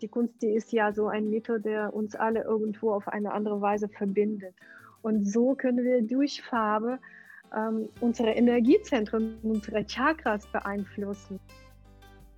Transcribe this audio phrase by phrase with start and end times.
[0.00, 3.60] die Kunst, die ist ja so ein Mittel, der uns alle irgendwo auf eine andere
[3.60, 4.54] Weise verbindet.
[5.02, 6.98] Und so können wir durch Farbe
[7.56, 11.40] ähm, unsere Energiezentren, unsere Chakras beeinflussen.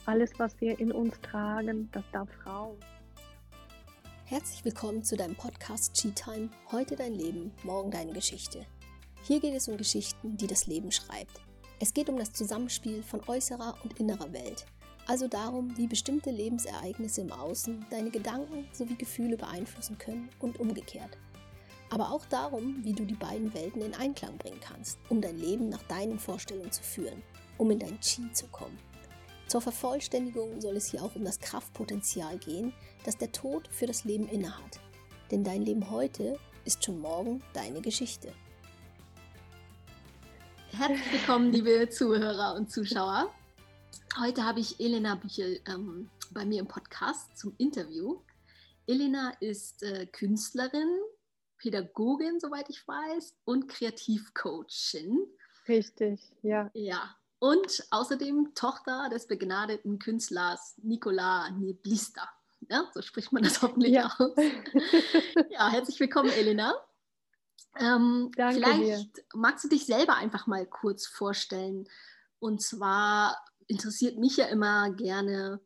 [0.07, 2.79] Alles, was wir in uns tragen, das darf raus.
[4.25, 6.49] Herzlich willkommen zu deinem Podcast Cheat Time.
[6.71, 8.61] Heute dein Leben, morgen deine Geschichte.
[9.23, 11.41] Hier geht es um Geschichten, die das Leben schreibt.
[11.79, 14.65] Es geht um das Zusammenspiel von äußerer und innerer Welt.
[15.13, 21.19] Also darum, wie bestimmte Lebensereignisse im Außen deine Gedanken sowie Gefühle beeinflussen können und umgekehrt
[21.93, 25.69] aber auch darum, wie du die beiden Welten in Einklang bringen kannst, um dein Leben
[25.69, 27.23] nach deinen Vorstellungen zu führen,
[27.59, 28.79] um in dein Chi zu kommen.
[29.47, 32.73] Zur Vervollständigung soll es hier auch um das Kraftpotenzial gehen,
[33.05, 34.81] das der Tod für das Leben innehat.
[35.31, 38.33] Denn dein Leben heute ist schon morgen deine Geschichte.
[40.71, 43.31] Herzlich willkommen, liebe Zuhörer und Zuschauer.
[44.21, 48.21] Heute habe ich Elena Büchel ähm, bei mir im Podcast zum Interview.
[48.87, 50.99] Elena ist äh, Künstlerin,
[51.59, 55.27] Pädagogin, soweit ich weiß, und Kreativcoachin.
[55.69, 56.71] Richtig, ja.
[56.75, 57.17] Ja.
[57.39, 62.29] Und außerdem Tochter des begnadeten Künstlers Nicola Neblista.
[62.69, 64.07] Ja, so spricht man das hoffentlich ja.
[64.19, 64.33] aus.
[65.51, 66.75] ja, herzlich willkommen, Elena.
[67.77, 69.25] Ähm, Danke vielleicht dir.
[69.35, 71.89] magst du dich selber einfach mal kurz vorstellen.
[72.39, 73.37] Und zwar
[73.69, 75.61] interessiert mich ja immer gerne,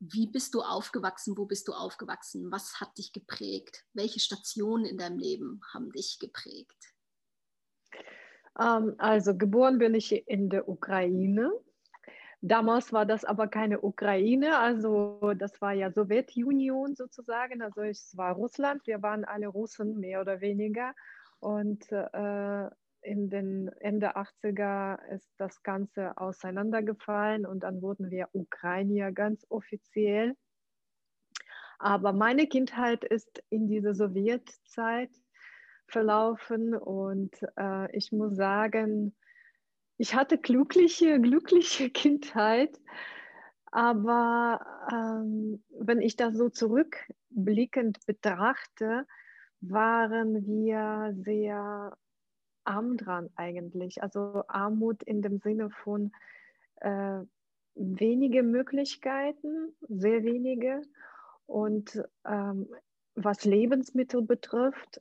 [0.00, 1.36] wie bist du aufgewachsen?
[1.36, 2.50] Wo bist du aufgewachsen?
[2.50, 3.84] Was hat dich geprägt?
[3.92, 6.94] Welche Stationen in deinem Leben haben dich geprägt?
[8.58, 11.52] Ähm, also geboren bin ich in der Ukraine.
[12.42, 18.32] Damals war das aber keine Ukraine, also das war ja Sowjetunion sozusagen, also es war
[18.32, 20.94] Russland, wir waren alle Russen mehr oder weniger
[21.40, 22.70] und äh,
[23.02, 30.36] in den Ende 80er ist das Ganze auseinandergefallen und dann wurden wir Ukrainier ganz offiziell.
[31.78, 35.10] Aber meine Kindheit ist in dieser Sowjetzeit
[35.86, 39.16] verlaufen und äh, ich muss sagen,
[39.96, 42.78] ich hatte glückliche, glückliche Kindheit.
[43.72, 44.60] Aber
[44.92, 49.06] ähm, wenn ich das so zurückblickend betrachte,
[49.60, 51.96] waren wir sehr
[52.64, 54.02] arm dran eigentlich.
[54.02, 56.12] Also Armut in dem Sinne von
[56.76, 57.20] äh,
[57.74, 60.82] wenige Möglichkeiten, sehr wenige.
[61.46, 62.68] Und ähm,
[63.14, 65.00] was Lebensmittel betrifft,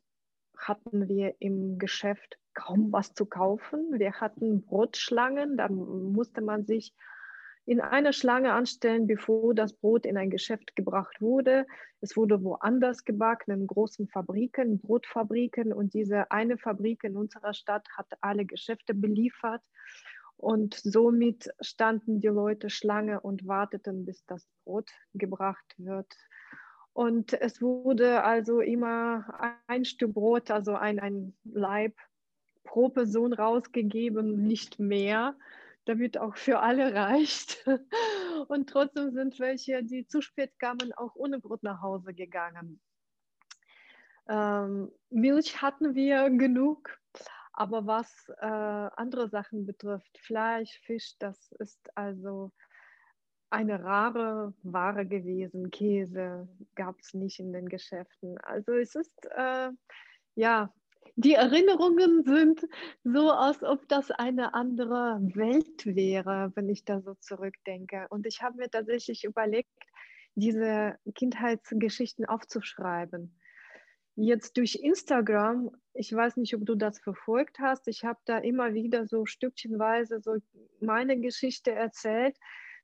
[0.57, 3.99] hatten wir im Geschäft kaum was zu kaufen.
[3.99, 6.93] Wir hatten Brotschlangen, da musste man sich
[7.65, 11.67] in einer Schlange anstellen, bevor das Brot in ein Geschäft gebracht wurde.
[12.01, 15.73] Es wurde woanders gebacken, in großen Fabriken, Brotfabriken.
[15.73, 19.61] Und diese eine Fabrik in unserer Stadt hat alle Geschäfte beliefert.
[20.37, 26.15] Und somit standen die Leute Schlange und warteten, bis das Brot gebracht wird.
[26.93, 31.93] Und es wurde also immer ein Stück Brot, also ein, ein Leib
[32.63, 35.35] pro Person rausgegeben, nicht mehr
[35.89, 37.65] damit auch für alle reicht.
[38.47, 42.79] Und trotzdem sind welche, die zu spät kamen, auch ohne Brot nach Hause gegangen.
[44.27, 46.99] Ähm, Milch hatten wir genug,
[47.53, 52.51] aber was äh, andere Sachen betrifft, Fleisch, Fisch, das ist also
[53.49, 55.71] eine rare Ware gewesen.
[55.71, 58.37] Käse gab es nicht in den Geschäften.
[58.41, 59.71] Also es ist äh,
[60.35, 60.71] ja
[61.19, 62.65] die Erinnerungen sind
[63.03, 68.07] so, als ob das eine andere Welt wäre, wenn ich da so zurückdenke.
[68.09, 69.69] Und ich habe mir tatsächlich überlegt,
[70.35, 73.37] diese Kindheitsgeschichten aufzuschreiben.
[74.15, 78.73] Jetzt durch Instagram, ich weiß nicht, ob du das verfolgt hast, ich habe da immer
[78.73, 80.37] wieder so stückchenweise so
[80.79, 82.37] meine Geschichte erzählt.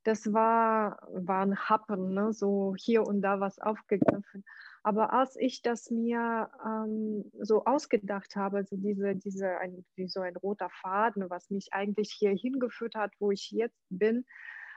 [0.03, 2.33] Das war, waren Happen, ne?
[2.33, 4.43] so hier und da was aufgegriffen.
[4.85, 10.19] Aber als ich das mir ähm, so ausgedacht habe, also diese, diese ein, wie so
[10.19, 14.27] ein roter Faden, was mich eigentlich hier hingeführt hat, wo ich jetzt bin,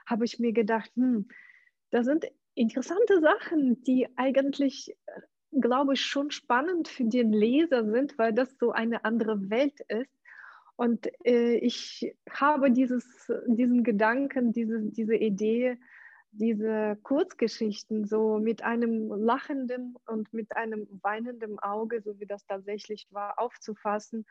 [0.07, 1.27] habe ich mir gedacht, hm,
[1.91, 2.25] das sind
[2.55, 5.21] interessante Sachen, die eigentlich, äh,
[5.61, 10.09] glaube ich, schon spannend für den Leser sind, weil das so eine andere Welt ist.
[10.75, 15.77] Und äh, ich habe dieses, diesen Gedanken, diese, diese Idee
[16.39, 23.07] diese Kurzgeschichten so mit einem lachenden und mit einem weinenden Auge, so wie das tatsächlich
[23.11, 24.25] war, aufzufassen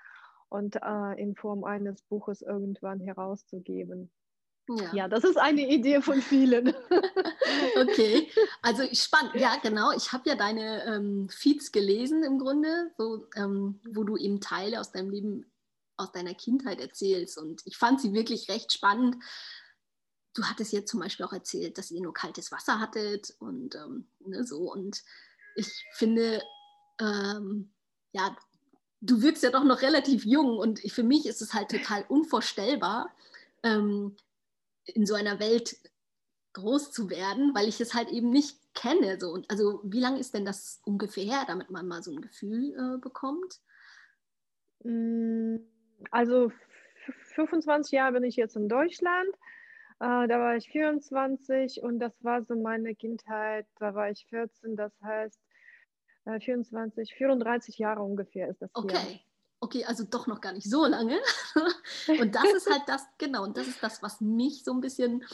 [0.48, 4.10] und äh, in Form eines Buches irgendwann herauszugeben.
[4.68, 4.94] Ja.
[4.94, 6.68] ja, das ist eine Idee von vielen.
[7.80, 8.28] okay,
[8.62, 9.34] also spannend.
[9.34, 9.92] Ja, genau.
[9.96, 14.80] Ich habe ja deine ähm, Feeds gelesen im Grunde, so, ähm, wo du eben Teile
[14.80, 15.50] aus deinem Leben,
[15.96, 17.38] aus deiner Kindheit erzählst.
[17.38, 19.16] Und ich fand sie wirklich recht spannend
[20.38, 24.06] du hattest jetzt zum Beispiel auch erzählt, dass ihr nur kaltes Wasser hattet und ähm,
[24.20, 24.72] ne, so.
[24.72, 25.02] Und
[25.56, 26.40] ich finde,
[27.00, 27.70] ähm,
[28.12, 28.36] ja,
[29.00, 33.10] du wirkst ja doch noch relativ jung und für mich ist es halt total unvorstellbar,
[33.64, 34.16] ähm,
[34.84, 35.76] in so einer Welt
[36.52, 39.18] groß zu werden, weil ich es halt eben nicht kenne.
[39.20, 39.30] So.
[39.30, 42.98] Und also wie lange ist denn das ungefähr damit man mal so ein Gefühl äh,
[42.98, 43.60] bekommt?
[44.84, 45.56] Mm,
[46.12, 46.52] also
[47.34, 49.34] 25 Jahre bin ich jetzt in Deutschland.
[50.00, 53.66] Äh, da war ich 24 und das war so meine Kindheit.
[53.78, 55.38] Da war ich 14, das heißt
[56.26, 58.70] äh, 24, 34 Jahre ungefähr ist das.
[58.74, 58.96] Okay.
[58.96, 59.20] Hier.
[59.60, 61.18] Okay, also doch noch gar nicht so lange.
[62.20, 65.24] und das ist halt das, genau, und das ist das, was mich so ein bisschen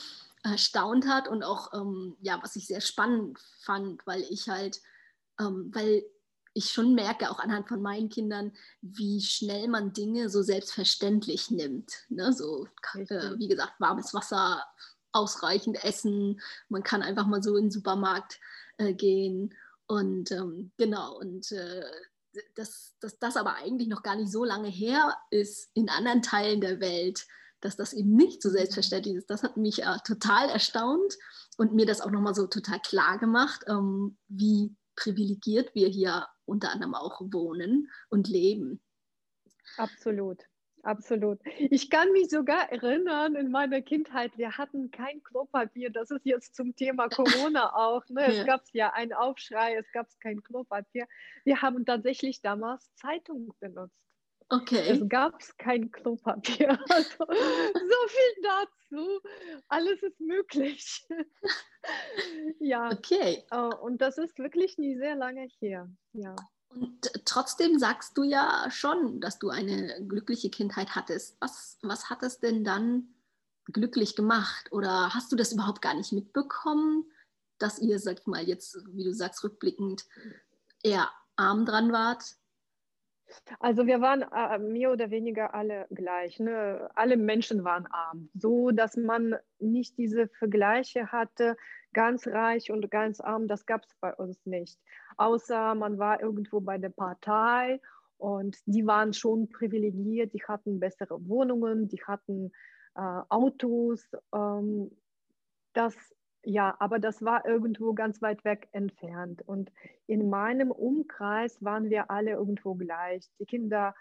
[0.42, 4.80] erstaunt hat und auch, ähm, ja, was ich sehr spannend fand, weil ich halt,
[5.38, 6.04] ähm, weil
[6.54, 11.92] ich schon merke, auch anhand von meinen Kindern, wie schnell man Dinge so selbstverständlich nimmt.
[12.08, 12.32] Ne?
[12.32, 14.64] So, äh, wie gesagt, warmes Wasser,
[15.12, 18.40] ausreichend Essen, man kann einfach mal so in den Supermarkt
[18.78, 19.54] äh, gehen.
[19.86, 21.84] Und ähm, genau, und äh,
[22.54, 26.60] dass, dass das aber eigentlich noch gar nicht so lange her ist in anderen Teilen
[26.60, 27.26] der Welt,
[27.60, 29.30] dass das eben nicht so selbstverständlich ist.
[29.30, 31.14] Das hat mich äh, total erstaunt
[31.56, 36.72] und mir das auch nochmal so total klar gemacht, ähm, wie privilegiert wir hier unter
[36.72, 38.80] anderem auch wohnen und leben.
[39.76, 40.44] Absolut.
[40.84, 41.40] Absolut.
[41.70, 45.88] Ich kann mich sogar erinnern, in meiner Kindheit, wir hatten kein Klopapier.
[45.88, 48.06] Das ist jetzt zum Thema Corona auch.
[48.10, 48.26] Ne?
[48.26, 48.44] Es ja.
[48.44, 51.08] gab ja einen Aufschrei, es gab kein Klopapier.
[51.44, 54.03] Wir haben tatsächlich damals Zeitung benutzt.
[54.48, 54.90] Okay.
[54.90, 56.78] Es gab kein Klopapier.
[56.88, 59.20] Also, so viel dazu.
[59.68, 61.06] Alles ist möglich.
[62.60, 62.90] ja.
[62.92, 63.44] Okay.
[63.50, 65.88] Äh, und das ist wirklich nie sehr lange her.
[66.12, 66.36] Ja.
[66.68, 71.36] Und trotzdem sagst du ja schon, dass du eine glückliche Kindheit hattest.
[71.40, 73.14] Was, was hat es denn dann
[73.66, 74.72] glücklich gemacht?
[74.72, 77.04] Oder hast du das überhaupt gar nicht mitbekommen,
[77.58, 80.04] dass ihr, sag mal, jetzt, wie du sagst, rückblickend
[80.82, 82.24] eher arm dran wart?
[83.60, 86.38] Also wir waren äh, mehr oder weniger alle gleich.
[86.40, 86.88] Ne?
[86.94, 91.56] Alle Menschen waren arm, so dass man nicht diese Vergleiche hatte,
[91.92, 93.48] ganz reich und ganz arm.
[93.48, 94.78] Das gab es bei uns nicht.
[95.16, 97.80] Außer man war irgendwo bei der Partei
[98.18, 100.32] und die waren schon privilegiert.
[100.32, 102.52] Die hatten bessere Wohnungen, die hatten
[102.94, 104.08] äh, Autos.
[104.34, 104.90] Ähm,
[105.72, 105.94] das
[106.44, 109.42] ja, aber das war irgendwo ganz weit weg entfernt.
[109.46, 109.72] Und
[110.06, 113.30] in meinem Umkreis waren wir alle irgendwo gleich.
[113.38, 113.94] Die Kinder,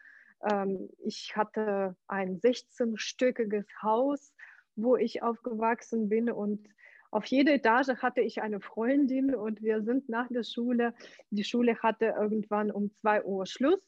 [0.50, 4.34] ähm, ich hatte ein 16-stöckiges Haus,
[4.76, 6.68] wo ich aufgewachsen bin und
[7.14, 10.96] auf jeder Etage hatte ich eine Freundin und wir sind nach der Schule,
[11.30, 13.80] die Schule hatte irgendwann um 2 Uhr Schluss,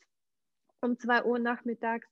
[0.80, 2.08] um 2 Uhr nachmittags.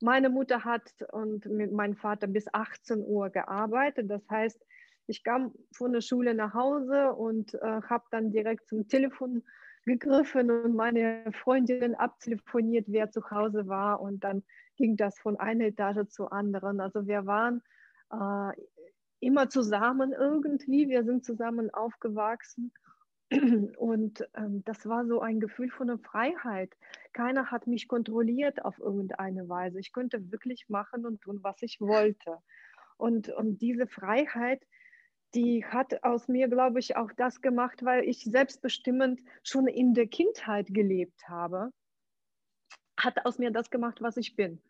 [0.00, 0.82] Meine Mutter hat
[1.12, 4.10] und meinem Vater bis 18 Uhr gearbeitet.
[4.10, 4.60] Das heißt,
[5.08, 9.42] ich kam von der Schule nach Hause und äh, habe dann direkt zum Telefon
[9.84, 14.00] gegriffen und meine Freundin abtelefoniert, wer zu Hause war.
[14.00, 14.42] Und dann
[14.76, 16.80] ging das von einer Etage zur anderen.
[16.80, 17.62] Also wir waren
[18.12, 18.52] äh,
[19.20, 20.88] immer zusammen irgendwie.
[20.88, 22.72] Wir sind zusammen aufgewachsen.
[23.76, 26.74] Und ähm, das war so ein Gefühl von der Freiheit.
[27.12, 29.80] Keiner hat mich kontrolliert auf irgendeine Weise.
[29.80, 32.38] Ich konnte wirklich machen und tun, was ich wollte.
[32.96, 34.62] Und, und diese Freiheit,
[35.34, 40.06] die hat aus mir, glaube ich, auch das gemacht, weil ich selbstbestimmend schon in der
[40.06, 41.70] Kindheit gelebt habe.
[42.98, 44.60] Hat aus mir das gemacht, was ich bin.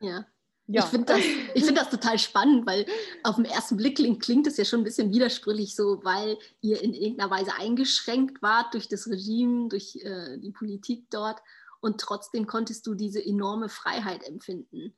[0.00, 0.26] Ja.
[0.68, 0.82] Ja.
[0.82, 1.20] Ich finde das,
[1.64, 2.86] find das total spannend, weil
[3.22, 6.82] auf den ersten Blick klingt, klingt es ja schon ein bisschen widersprüchlich, so weil ihr
[6.82, 11.40] in irgendeiner Weise eingeschränkt wart durch das Regime, durch äh, die Politik dort
[11.80, 14.96] und trotzdem konntest du diese enorme Freiheit empfinden.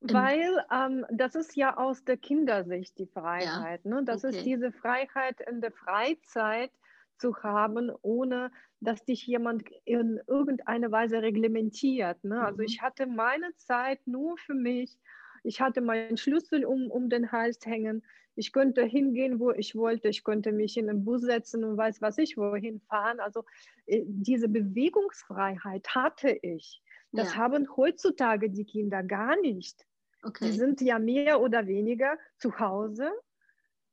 [0.00, 3.84] Weil ähm, das ist ja aus der Kindersicht die Freiheit.
[3.84, 3.90] Ja.
[3.90, 4.04] Ne?
[4.04, 4.36] Das okay.
[4.36, 6.70] ist diese Freiheit in der Freizeit
[7.18, 12.24] zu haben, ohne dass dich jemand in irgendeiner Weise reglementiert.
[12.24, 12.36] Ne?
[12.36, 12.46] Also mhm.
[12.46, 14.98] Also ich hatte meine Zeit nur für mich.
[15.42, 18.02] Ich hatte meinen Schlüssel um, um den Hals hängen.
[18.36, 20.08] Ich konnte hingehen, wo ich wollte.
[20.08, 23.20] Ich konnte mich in den Bus setzen und weiß was ich wohin fahren.
[23.20, 23.44] Also
[23.84, 26.82] äh, diese Bewegungsfreiheit hatte ich.
[27.12, 27.40] Das ja.
[27.40, 29.86] haben heutzutage die Kinder gar nicht.
[30.22, 30.46] Okay.
[30.46, 33.10] Die sind ja mehr oder weniger zu Hause.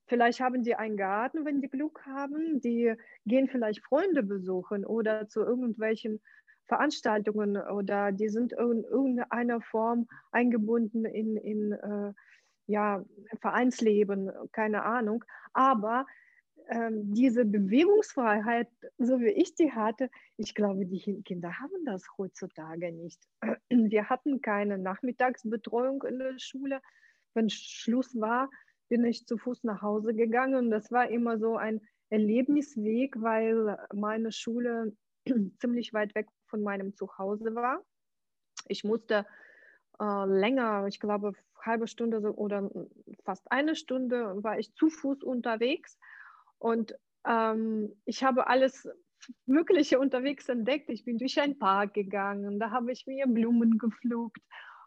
[0.07, 2.61] Vielleicht haben die einen Garten, wenn die Glück haben.
[2.61, 2.93] Die
[3.25, 6.21] gehen vielleicht Freunde besuchen oder zu irgendwelchen
[6.67, 12.13] Veranstaltungen oder die sind in irgendeiner Form eingebunden in, in äh,
[12.67, 13.03] ja,
[13.39, 15.23] Vereinsleben, keine Ahnung.
[15.53, 16.05] Aber
[16.69, 22.91] ähm, diese Bewegungsfreiheit, so wie ich die hatte, ich glaube, die Kinder haben das heutzutage
[22.91, 23.21] nicht.
[23.69, 26.81] Wir hatten keine Nachmittagsbetreuung in der Schule.
[27.33, 28.49] wenn Schluss war,
[28.89, 30.55] bin ich zu Fuß nach Hause gegangen.
[30.55, 34.95] Und das war immer so ein Erlebnisweg, weil meine Schule
[35.59, 37.83] ziemlich weit weg von meinem Zuhause war.
[38.67, 39.25] Ich musste
[39.99, 42.69] äh, länger, ich glaube, halbe Stunde oder
[43.23, 45.97] fast eine Stunde war ich zu Fuß unterwegs.
[46.59, 46.95] Und
[47.25, 48.87] ähm, ich habe alles
[49.45, 50.89] Mögliche unterwegs entdeckt.
[50.89, 54.41] Ich bin durch einen Park gegangen, da habe ich mir Blumen gepflückt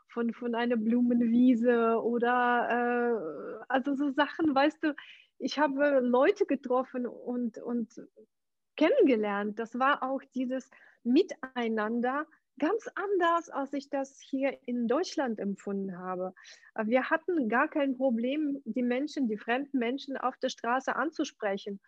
[0.08, 4.94] von, von einer Blumenwiese oder äh, also so Sachen, weißt du,
[5.38, 8.00] ich habe Leute getroffen und, und
[8.76, 9.58] kennengelernt.
[9.58, 10.70] Das war auch dieses
[11.02, 12.26] Miteinander
[12.60, 16.34] ganz anders, als ich das hier in Deutschland empfunden habe.
[16.84, 21.80] Wir hatten gar kein Problem, die Menschen, die fremden Menschen auf der Straße anzusprechen.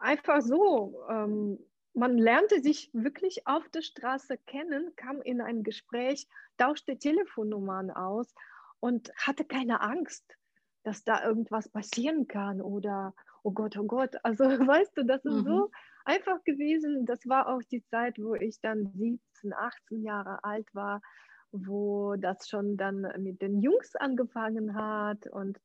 [0.00, 1.00] Einfach so.
[1.10, 1.58] Ähm,
[1.94, 8.34] man lernte sich wirklich auf der Straße kennen, kam in ein Gespräch, tauschte Telefonnummern aus
[8.80, 10.36] und hatte keine Angst,
[10.82, 14.16] dass da irgendwas passieren kann oder oh Gott, oh Gott.
[14.24, 15.44] Also weißt du, das ist mhm.
[15.44, 15.70] so
[16.04, 17.06] einfach gewesen.
[17.06, 21.00] Das war auch die Zeit, wo ich dann 17, 18 Jahre alt war,
[21.52, 25.60] wo das schon dann mit den Jungs angefangen hat und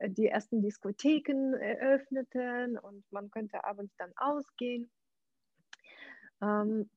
[0.00, 4.90] die ersten Diskotheken eröffneten und man könnte abends dann ausgehen.
[6.40, 6.88] Ähm,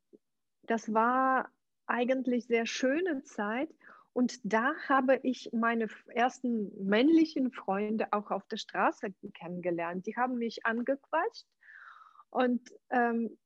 [0.63, 1.49] das war
[1.87, 3.69] eigentlich sehr schöne Zeit
[4.17, 10.07] und da habe ich meine ersten männlichen Freunde auch auf der Straße kennengelernt.
[10.07, 11.45] Die haben mich angequatscht
[12.31, 13.37] und ähm,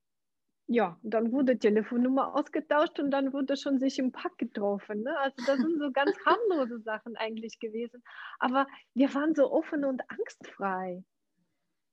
[0.67, 5.03] ja, dann wurde Telefonnummer ausgetauscht und dann wurde schon sich im Pack getroffen.
[5.03, 5.17] Ne?
[5.19, 8.01] Also das sind so ganz harmlose Sachen eigentlich gewesen.
[8.39, 11.03] Aber wir waren so offen und angstfrei.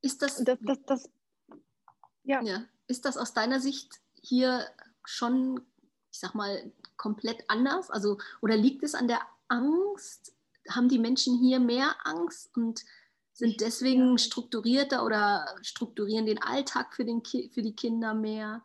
[0.02, 1.10] Ist das, das, das, das
[2.22, 2.40] ja.
[2.42, 2.64] ja.
[2.86, 4.64] Ist das aus deiner Sicht hier
[5.04, 5.66] schon,
[6.18, 7.90] ich sag mal, komplett anders?
[7.90, 10.34] Also, oder liegt es an der Angst?
[10.68, 12.84] Haben die Menschen hier mehr Angst und
[13.32, 18.64] sind deswegen strukturierter oder strukturieren den Alltag für, den Ki für die Kinder mehr?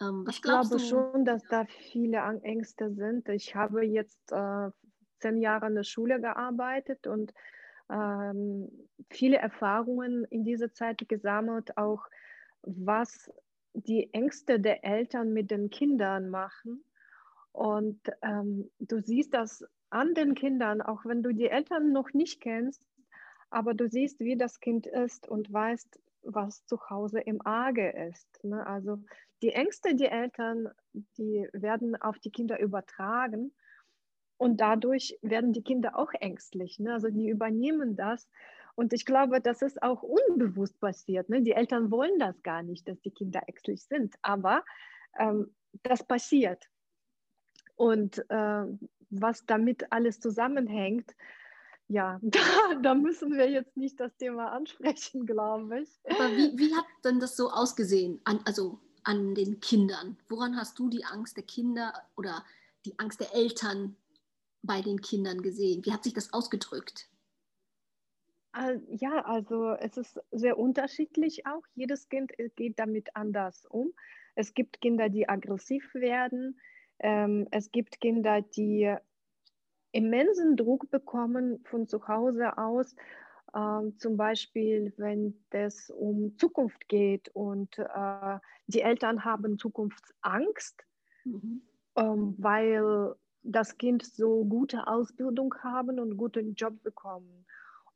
[0.00, 0.78] Ähm, ich glaube du?
[0.78, 3.28] schon, dass da viele Ängste sind.
[3.28, 4.70] Ich habe jetzt äh,
[5.20, 7.34] zehn Jahre in der Schule gearbeitet und
[7.90, 8.70] ähm,
[9.10, 12.06] viele Erfahrungen in dieser Zeit gesammelt, auch
[12.62, 13.30] was
[13.74, 16.84] die Ängste der Eltern mit den Kindern machen.
[17.52, 22.40] Und ähm, du siehst das an den Kindern, auch wenn du die Eltern noch nicht
[22.40, 22.84] kennst,
[23.50, 28.44] aber du siehst, wie das Kind ist und weißt, was zu Hause im Arge ist.
[28.44, 28.66] Ne?
[28.66, 28.98] Also
[29.42, 30.68] die Ängste der Eltern,
[31.16, 33.52] die werden auf die Kinder übertragen
[34.36, 36.78] und dadurch werden die Kinder auch ängstlich.
[36.78, 36.92] Ne?
[36.92, 38.28] Also die übernehmen das
[38.78, 41.28] und ich glaube, das ist auch unbewusst passiert.
[41.28, 41.42] Ne?
[41.42, 44.64] Die Eltern wollen das gar nicht, dass die Kinder ängstlich sind, aber
[45.18, 46.64] ähm, das passiert.
[47.74, 48.64] Und äh,
[49.10, 51.10] was damit alles zusammenhängt,
[51.88, 52.40] ja, da,
[52.80, 55.98] da, müssen wir jetzt nicht das Thema ansprechen, glaube ich.
[56.04, 60.16] Aber wie, wie hat denn das so ausgesehen, an, also an den Kindern?
[60.28, 62.44] Woran hast du die Angst der Kinder oder
[62.86, 63.96] die Angst der Eltern
[64.62, 65.84] bei den Kindern gesehen?
[65.84, 67.08] Wie hat sich das ausgedrückt?
[68.88, 71.62] Ja, also es ist sehr unterschiedlich auch.
[71.74, 73.92] Jedes Kind äh, geht damit anders um.
[74.34, 76.58] Es gibt Kinder, die aggressiv werden.
[76.98, 78.94] Ähm, es gibt Kinder, die
[79.92, 82.94] immensen Druck bekommen von zu Hause aus.
[83.54, 90.84] Ähm, zum Beispiel, wenn es um Zukunft geht und äh, die Eltern haben Zukunftsangst,
[91.24, 91.62] mhm.
[91.96, 97.46] ähm, weil das Kind so gute Ausbildung haben und guten Job bekommen.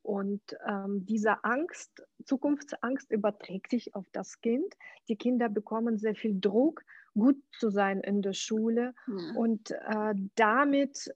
[0.03, 4.75] Und ähm, diese Angst, Zukunftsangst überträgt sich auf das Kind.
[5.09, 6.83] Die Kinder bekommen sehr viel Druck,
[7.15, 8.95] gut zu sein in der Schule.
[9.07, 9.37] Ja.
[9.37, 11.15] Und äh, damit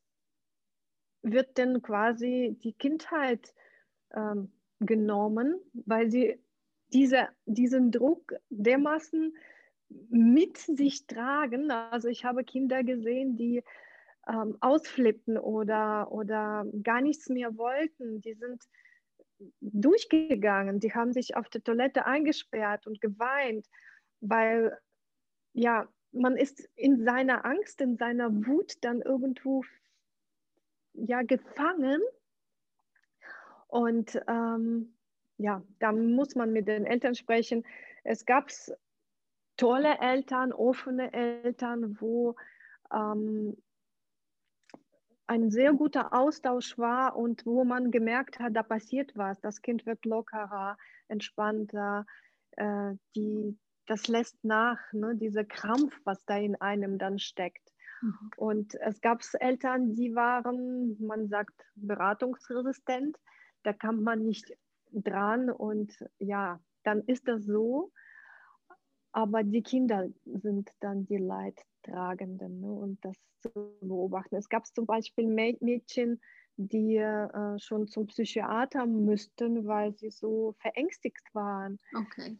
[1.22, 3.52] wird dann quasi die Kindheit
[4.14, 6.40] ähm, genommen, weil sie
[6.92, 9.36] diese, diesen Druck dermaßen
[10.08, 11.70] mit sich tragen.
[11.70, 13.62] Also ich habe Kinder gesehen, die
[14.28, 18.20] ähm, ausflippten oder, oder gar nichts mehr wollten.
[18.20, 18.62] Die sind
[19.60, 23.66] durchgegangen, die haben sich auf der Toilette eingesperrt und geweint,
[24.20, 24.76] weil
[25.52, 29.62] ja, man ist in seiner Angst, in seiner Wut dann irgendwo
[30.94, 32.00] ja gefangen.
[33.68, 34.94] Und ähm,
[35.38, 37.64] ja, da muss man mit den Eltern sprechen.
[38.04, 38.50] Es gab
[39.56, 42.36] tolle Eltern, offene Eltern, wo
[42.92, 43.56] ähm,
[45.26, 49.40] ein sehr guter Austausch war und wo man gemerkt hat, da passiert was.
[49.40, 50.76] Das Kind wird lockerer,
[51.08, 52.06] entspannter,
[52.52, 57.72] äh, die, das lässt nach, ne, dieser Krampf, was da in einem dann steckt.
[58.02, 58.30] Mhm.
[58.36, 63.16] Und es gab Eltern, die waren, man sagt, beratungsresistent.
[63.62, 64.52] Da kam man nicht
[64.92, 67.92] dran und ja, dann ist das so.
[69.12, 71.16] Aber die Kinder sind dann die
[71.86, 72.70] Leidtragenden ne?
[72.70, 73.50] und das zu
[73.80, 74.36] beobachten.
[74.36, 76.20] Es gab zum Beispiel Mädchen,
[76.56, 81.78] die äh, schon zum Psychiater müssten, weil sie so verängstigt waren.
[81.94, 82.36] Okay.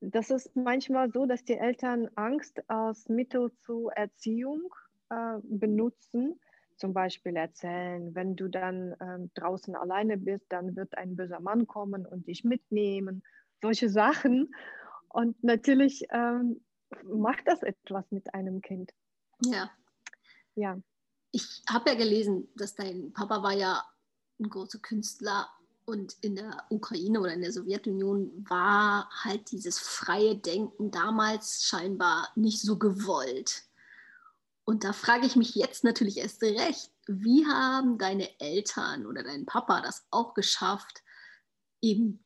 [0.00, 4.72] Das ist manchmal so, dass die Eltern Angst als Mittel zur Erziehung
[5.10, 6.40] äh, benutzen.
[6.76, 11.66] Zum Beispiel erzählen, wenn du dann ähm, draußen alleine bist, dann wird ein böser Mann
[11.66, 13.24] kommen und dich mitnehmen.
[13.60, 14.54] Solche Sachen.
[15.08, 16.60] Und natürlich ähm,
[17.04, 18.92] macht das etwas mit einem Kind.
[19.44, 19.70] Ja.
[20.54, 20.80] Ja.
[21.30, 23.84] Ich habe ja gelesen, dass dein Papa war ja
[24.40, 25.48] ein großer Künstler
[25.84, 32.28] und in der Ukraine oder in der Sowjetunion war halt dieses freie Denken damals scheinbar
[32.34, 33.64] nicht so gewollt.
[34.64, 39.46] Und da frage ich mich jetzt natürlich erst recht, wie haben deine Eltern oder dein
[39.46, 41.02] Papa das auch geschafft,
[41.80, 42.22] eben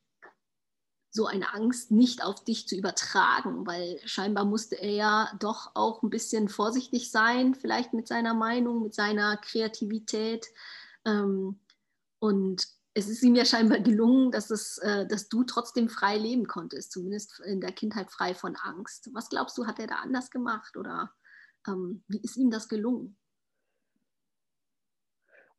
[1.13, 6.01] so eine Angst nicht auf dich zu übertragen, weil scheinbar musste er ja doch auch
[6.01, 10.47] ein bisschen vorsichtig sein, vielleicht mit seiner Meinung, mit seiner Kreativität.
[11.05, 11.59] Ähm,
[12.17, 16.47] und es ist ihm ja scheinbar gelungen, dass, es, äh, dass du trotzdem frei leben
[16.47, 19.11] konntest, zumindest in der Kindheit frei von Angst.
[19.13, 21.13] Was glaubst du, hat er da anders gemacht oder
[21.67, 23.17] ähm, wie ist ihm das gelungen?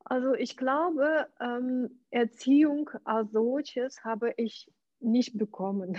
[0.04, 4.70] Also ich glaube, ähm, Erziehung als solches habe ich
[5.04, 5.96] nicht bekommen.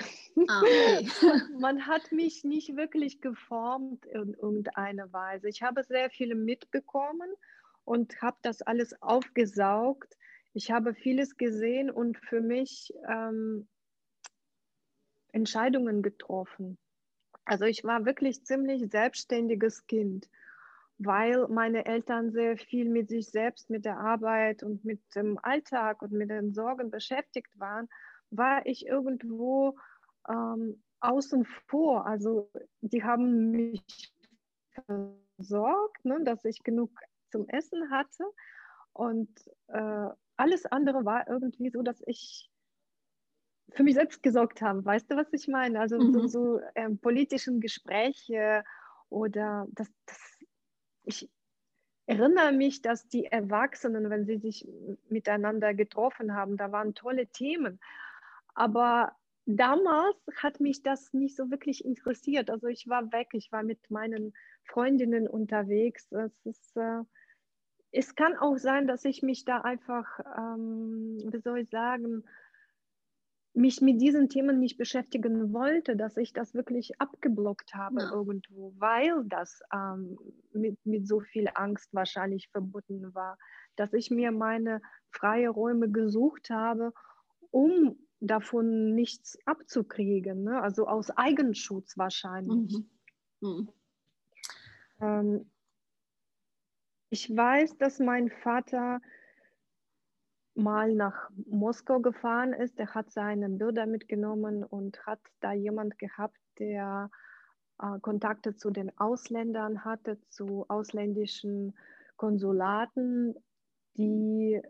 [0.47, 1.07] Ah, okay.
[1.59, 5.47] Man hat mich nicht wirklich geformt in irgendeiner Weise.
[5.47, 7.29] Ich habe sehr viel mitbekommen
[7.85, 10.17] und habe das alles aufgesaugt.
[10.53, 13.67] Ich habe vieles gesehen und für mich ähm,
[15.31, 16.77] Entscheidungen getroffen.
[17.45, 20.29] Also ich war wirklich ziemlich selbstständiges Kind,
[20.97, 26.01] weil meine Eltern sehr viel mit sich selbst, mit der Arbeit und mit dem Alltag
[26.01, 27.87] und mit den Sorgen beschäftigt waren
[28.31, 29.77] war ich irgendwo
[30.27, 32.05] ähm, außen vor.
[32.05, 32.49] Also
[32.81, 34.13] die haben mich
[34.71, 36.91] versorgt, ne, dass ich genug
[37.31, 38.23] zum Essen hatte.
[38.93, 39.29] Und
[39.67, 42.49] äh, alles andere war irgendwie so, dass ich
[43.71, 44.85] für mich selbst gesorgt habe.
[44.85, 45.79] Weißt du, was ich meine?
[45.79, 46.13] Also mhm.
[46.13, 48.63] so, so ähm, politischen Gespräche
[49.09, 50.19] oder das, das,
[51.03, 51.29] ich
[52.05, 54.67] erinnere mich, dass die Erwachsenen, wenn sie sich
[55.09, 57.79] miteinander getroffen haben, da waren tolle Themen.
[58.55, 59.11] Aber
[59.45, 62.49] damals hat mich das nicht so wirklich interessiert.
[62.49, 66.11] Also ich war weg, ich war mit meinen Freundinnen unterwegs.
[66.11, 67.01] Es, ist, äh,
[67.91, 72.23] es kann auch sein, dass ich mich da einfach, ähm, wie soll ich sagen,
[73.53, 78.11] mich mit diesen Themen nicht beschäftigen wollte, dass ich das wirklich abgeblockt habe ja.
[78.11, 80.17] irgendwo, weil das ähm,
[80.51, 83.37] mit, mit so viel Angst wahrscheinlich verbunden war,
[83.77, 86.91] dass ich mir meine freie Räume gesucht habe,
[87.51, 90.61] um davon nichts abzukriegen, ne?
[90.61, 92.73] also aus Eigenschutz wahrscheinlich.
[92.73, 92.89] Mhm.
[93.41, 93.69] Mhm.
[95.01, 95.51] Ähm,
[97.09, 98.99] ich weiß, dass mein Vater
[100.55, 102.79] mal nach Moskau gefahren ist.
[102.79, 107.11] Er hat seine Bilder mitgenommen und hat da jemand gehabt, der
[107.81, 111.77] äh, Kontakte zu den Ausländern hatte, zu ausländischen
[112.15, 113.35] Konsulaten,
[113.97, 114.61] die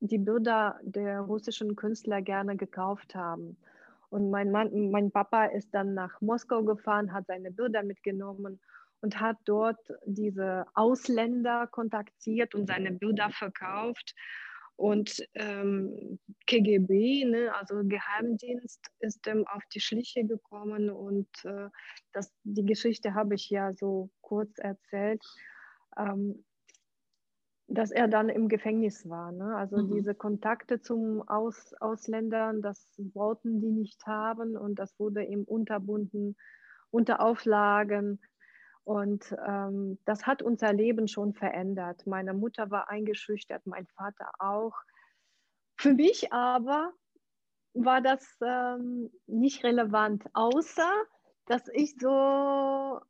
[0.00, 3.56] die Bilder der russischen Künstler gerne gekauft haben.
[4.10, 8.60] Und mein, Mann, mein Papa ist dann nach Moskau gefahren, hat seine Bilder mitgenommen
[9.00, 14.14] und hat dort diese Ausländer kontaktiert und seine Bilder verkauft.
[14.76, 21.68] Und ähm, KGB, ne, also Geheimdienst, ist ihm auf die Schliche gekommen und äh,
[22.12, 25.22] das, die Geschichte habe ich ja so kurz erzählt.
[25.96, 26.44] Ähm,
[27.66, 29.32] dass er dann im Gefängnis war.
[29.32, 29.56] Ne?
[29.56, 29.92] Also mhm.
[29.92, 36.36] diese Kontakte zum Aus Ausländern, das wollten die nicht haben und das wurde ihm unterbunden,
[36.90, 38.20] unter Auflagen.
[38.84, 42.06] Und ähm, das hat unser Leben schon verändert.
[42.06, 44.74] Meine Mutter war eingeschüchtert, mein Vater auch.
[45.76, 46.92] Für mich aber
[47.72, 50.90] war das ähm, nicht relevant, außer
[51.46, 53.00] dass ich so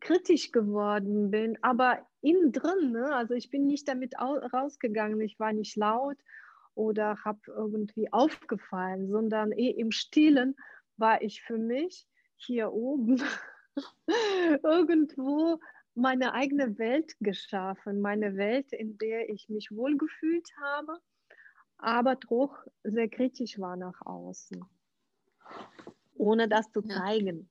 [0.00, 3.14] kritisch geworden bin, aber innen drin, ne?
[3.14, 6.16] also ich bin nicht damit rausgegangen, ich war nicht laut
[6.74, 10.56] oder habe irgendwie aufgefallen, sondern eh im Stillen
[10.96, 12.06] war ich für mich
[12.36, 13.22] hier oben
[14.62, 15.58] irgendwo
[15.94, 20.98] meine eigene Welt geschaffen, meine Welt, in der ich mich wohlgefühlt habe,
[21.78, 24.62] aber doch sehr kritisch war nach außen,
[26.14, 27.48] ohne das zu zeigen.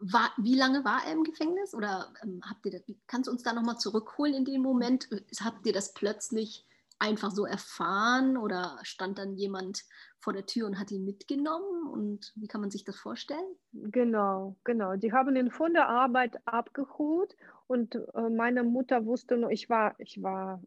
[0.00, 1.74] War, wie lange war er im Gefängnis?
[1.74, 5.08] Oder ähm, habt ihr das, kannst du uns da nochmal zurückholen in dem Moment?
[5.42, 6.66] Habt ihr das plötzlich
[6.98, 9.84] einfach so erfahren oder stand dann jemand
[10.18, 11.86] vor der Tür und hat ihn mitgenommen?
[11.86, 13.56] Und wie kann man sich das vorstellen?
[13.72, 14.96] Genau, genau.
[14.96, 17.36] Die haben ihn von der Arbeit abgeholt
[17.66, 20.62] und äh, meine Mutter wusste noch, ich war, ich war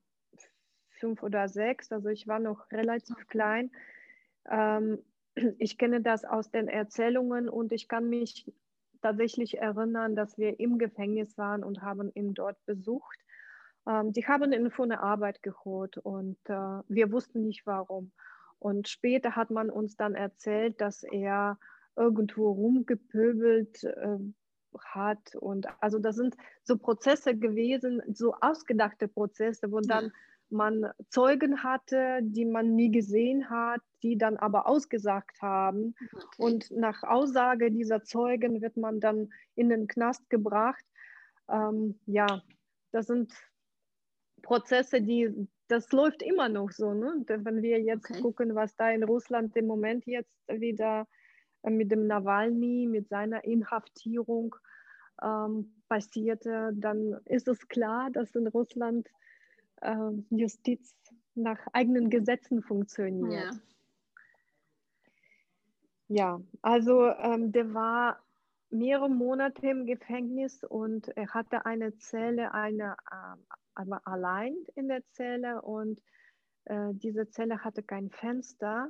[0.90, 3.72] fünf oder sechs, also ich war noch relativ klein.
[4.50, 5.00] Ähm,
[5.58, 8.52] ich kenne das aus den Erzählungen und ich kann mich
[9.04, 13.20] tatsächlich erinnern, dass wir im Gefängnis waren und haben ihn dort besucht.
[13.88, 18.12] Ähm, die haben ihn von der Arbeit geholt und äh, wir wussten nicht warum.
[18.60, 21.60] Und später hat man uns dann erzählt, dass er
[21.96, 24.18] irgendwo rumgepöbelt äh,
[24.80, 25.36] hat.
[25.36, 30.12] Und also das sind so Prozesse gewesen, so ausgedachte Prozesse, wo dann
[30.54, 35.96] man Zeugen hatte, die man nie gesehen hat, die dann aber ausgesagt haben.
[36.14, 36.26] Okay.
[36.38, 40.86] Und nach Aussage dieser Zeugen wird man dann in den Knast gebracht.
[41.50, 42.42] Ähm, ja,
[42.92, 43.34] das sind
[44.44, 46.94] Prozesse, die, das läuft immer noch so.
[46.94, 47.24] Ne?
[47.28, 48.22] Wenn wir jetzt okay.
[48.22, 51.08] gucken, was da in Russland im Moment jetzt wieder
[51.64, 54.56] äh, mit dem Nawalny, mit seiner Inhaftierung
[55.22, 59.08] ähm, passierte, dann ist es klar, dass in Russland
[59.82, 60.96] äh, Justiz
[61.36, 63.54] nach eigenen Gesetzen funktioniert.
[66.08, 68.24] Ja, ja also ähm, der war
[68.70, 75.62] mehrere Monate im Gefängnis und er hatte eine Zelle, eine, äh, allein in der Zelle
[75.62, 76.02] und
[76.66, 78.90] äh, diese Zelle hatte kein Fenster.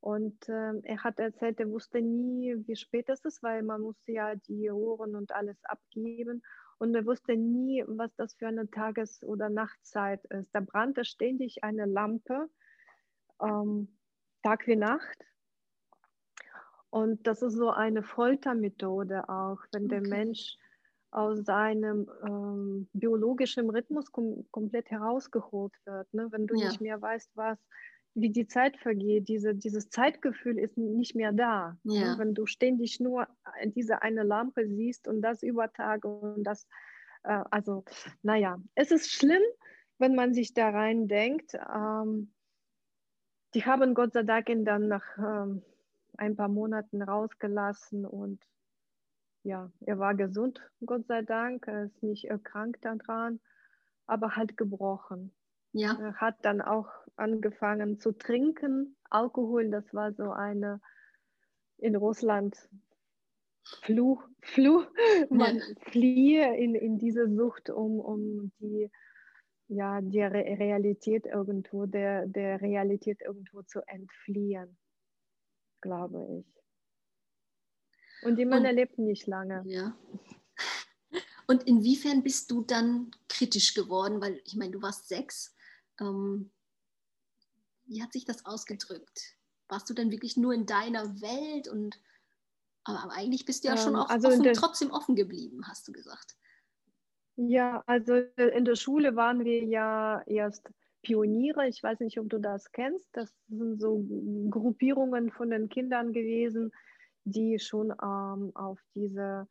[0.00, 4.12] Und äh, er hat erzählt, er wusste nie, wie spät es ist, weil man musste
[4.12, 6.42] ja die Ohren und alles abgeben.
[6.80, 10.48] Und er wusste nie, was das für eine Tages- oder Nachtzeit ist.
[10.54, 12.48] Da brannte ständig eine Lampe,
[13.42, 13.98] ähm,
[14.42, 15.18] Tag wie Nacht.
[16.88, 20.00] Und das ist so eine Foltermethode auch, wenn okay.
[20.00, 20.56] der Mensch
[21.10, 26.14] aus seinem ähm, biologischen Rhythmus kom komplett herausgeholt wird.
[26.14, 26.28] Ne?
[26.30, 26.68] Wenn du ja.
[26.68, 27.58] nicht mehr weißt, was
[28.14, 29.28] wie die Zeit vergeht.
[29.28, 31.76] Diese, dieses Zeitgefühl ist nicht mehr da.
[31.84, 32.00] Ne?
[32.00, 32.18] Ja.
[32.18, 33.28] Wenn du ständig nur
[33.64, 36.66] diese eine Lampe siehst und das über Tage und das,
[37.22, 37.84] äh, also,
[38.22, 39.42] naja, es ist schlimm,
[39.98, 41.54] wenn man sich da rein denkt.
[41.54, 42.32] Ähm,
[43.54, 45.62] die haben Gott sei Dank ihn dann nach ähm,
[46.16, 48.42] ein paar Monaten rausgelassen und
[49.42, 53.40] ja, er war gesund, Gott sei Dank, er ist nicht erkrankt daran,
[54.06, 55.32] aber halt gebrochen.
[55.72, 55.96] Ja.
[56.00, 58.96] Er hat dann auch angefangen zu trinken.
[59.08, 60.80] Alkohol, das war so eine
[61.78, 62.56] in Russland
[63.82, 64.86] Fluch, Fluch.
[65.30, 65.64] man ja.
[65.90, 68.90] fliehe in, in diese Sucht, um, um die,
[69.68, 74.76] ja, die Realität irgendwo, der, der Realität irgendwo zu entfliehen,
[75.80, 76.60] glaube ich.
[78.22, 79.62] Und die man erlebt nicht lange.
[79.66, 79.96] Ja.
[81.46, 84.20] Und inwiefern bist du dann kritisch geworden?
[84.20, 85.56] Weil ich meine, du warst sechs.
[86.00, 86.50] Ähm,
[87.86, 89.36] wie hat sich das ausgedrückt?
[89.68, 92.00] Warst du denn wirklich nur in deiner Welt und
[92.84, 95.92] aber eigentlich bist du ja schon ähm, also offen, der, trotzdem offen geblieben, hast du
[95.92, 96.36] gesagt.
[97.36, 100.68] Ja, also in der Schule waren wir ja erst
[101.02, 101.68] Pioniere.
[101.68, 103.08] Ich weiß nicht, ob du das kennst.
[103.12, 104.04] Das sind so
[104.50, 106.72] Gruppierungen von den Kindern gewesen,
[107.24, 109.46] die schon ähm, auf diese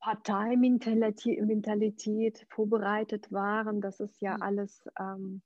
[0.00, 3.80] Parteimentalität vorbereitet waren.
[3.80, 4.42] Das ist ja mhm.
[4.42, 5.42] alles ähm,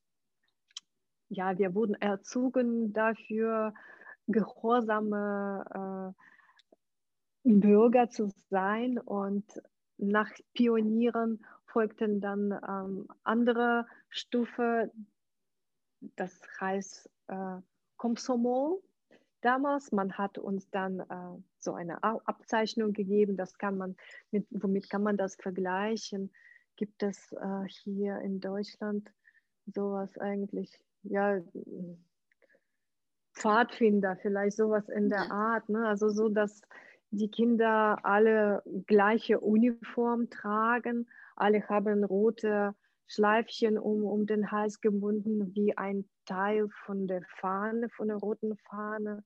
[1.29, 3.75] ja, wir wurden erzogen dafür,
[4.27, 6.15] gehorsame
[7.45, 9.45] äh, Bürger zu sein und
[9.99, 14.91] nach Pionieren folgten dann ähm, andere Stufe,
[16.17, 17.59] das heißt äh,
[17.97, 18.83] Komsomol
[19.45, 19.93] damals.
[19.93, 23.97] Man hat uns dann äh, so eine Abzeichnung gegeben, das kann man
[24.31, 26.33] mit, womit kann man das vergleichen?
[26.77, 29.11] Gibt es äh, hier in Deutschland
[29.67, 30.79] sowas eigentlich?
[31.05, 31.41] ja,
[33.35, 35.69] Pfadfinder, vielleicht sowas in der Art.
[35.69, 35.87] Ne?
[35.87, 36.63] Also so, dass
[37.11, 42.75] die Kinder alle gleiche Uniform tragen, alle haben rote
[43.07, 48.57] Schleifchen um, um den Hals gebunden, wie ein Teil von der Fahne, von der roten
[48.69, 49.25] Fahne.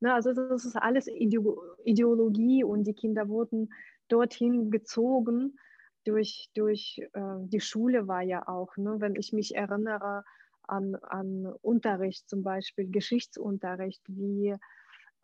[0.00, 3.72] Ne, also das ist alles Ideologie und die Kinder wurden
[4.08, 5.58] dorthin gezogen
[6.04, 10.24] durch, durch äh, die Schule war ja auch, ne, wenn ich mich erinnere,
[10.62, 14.54] an, an Unterricht, zum Beispiel Geschichtsunterricht, wie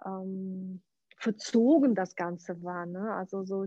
[0.05, 0.83] ähm,
[1.18, 2.87] verzogen das Ganze war.
[2.87, 3.12] Ne?
[3.14, 3.64] Also so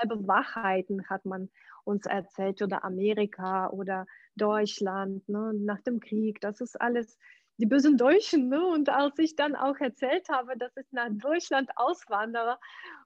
[0.00, 1.50] halbe Wahrheiten hat man
[1.84, 4.06] uns erzählt oder Amerika oder
[4.36, 5.52] Deutschland ne?
[5.54, 6.40] nach dem Krieg.
[6.40, 7.18] Das ist alles
[7.58, 8.48] die bösen Deutschen.
[8.48, 8.64] Ne?
[8.66, 12.58] Und als ich dann auch erzählt habe, dass ich nach Deutschland auswandere,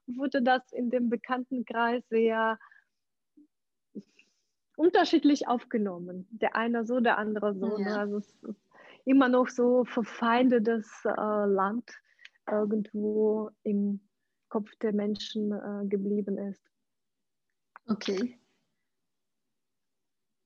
[0.07, 2.57] wurde das in dem Bekanntenkreis sehr
[4.75, 6.27] unterschiedlich aufgenommen.
[6.31, 7.77] Der eine so, der andere so.
[7.77, 7.89] Ne?
[7.89, 7.97] Ja.
[7.97, 8.61] Also es ist
[9.05, 11.91] immer noch so verfeindetes äh, Land
[12.49, 14.01] irgendwo im
[14.49, 16.63] Kopf der Menschen äh, geblieben ist.
[17.87, 18.39] Okay.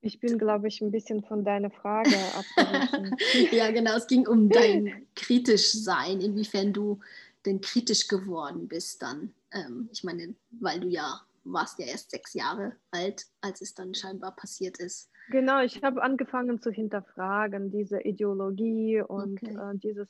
[0.02, 2.10] Ich bin, glaube ich, ein bisschen von deiner Frage
[2.58, 3.16] abgewichen.
[3.52, 3.96] ja, genau.
[3.96, 7.00] Es ging um dein kritisch Sein, inwiefern du
[7.46, 9.34] denn kritisch geworden bist dann.
[9.52, 13.94] Ähm, ich meine, weil du ja warst ja erst sechs Jahre alt, als es dann
[13.94, 15.10] scheinbar passiert ist.
[15.30, 19.56] Genau, ich habe angefangen zu hinterfragen, diese Ideologie und okay.
[19.56, 20.10] äh, dieses,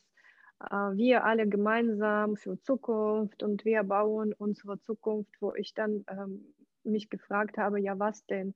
[0.59, 6.53] äh, wir alle gemeinsam für Zukunft und wir bauen unsere Zukunft, wo ich dann ähm,
[6.83, 8.55] mich gefragt habe, ja was denn?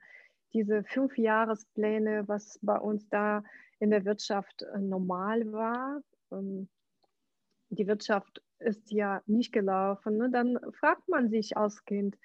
[0.54, 3.44] Diese fünf Jahrespläne, was bei uns da
[3.80, 6.02] in der Wirtschaft äh, normal war.
[6.32, 6.70] Ähm,
[7.70, 10.18] die Wirtschaft ist ja nicht gelaufen.
[10.18, 10.30] Ne?
[10.30, 12.18] Dann fragt man sich als Kind,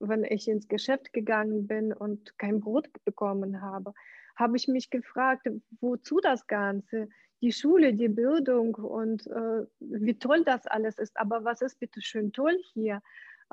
[0.00, 3.94] wenn ich ins Geschäft gegangen bin und kein Brot bekommen habe,
[4.36, 5.48] habe ich mich gefragt,
[5.80, 7.08] wozu das Ganze?
[7.40, 11.16] Die Schule, die Bildung und äh, wie toll das alles ist.
[11.16, 13.00] Aber was ist bitte schön toll hier,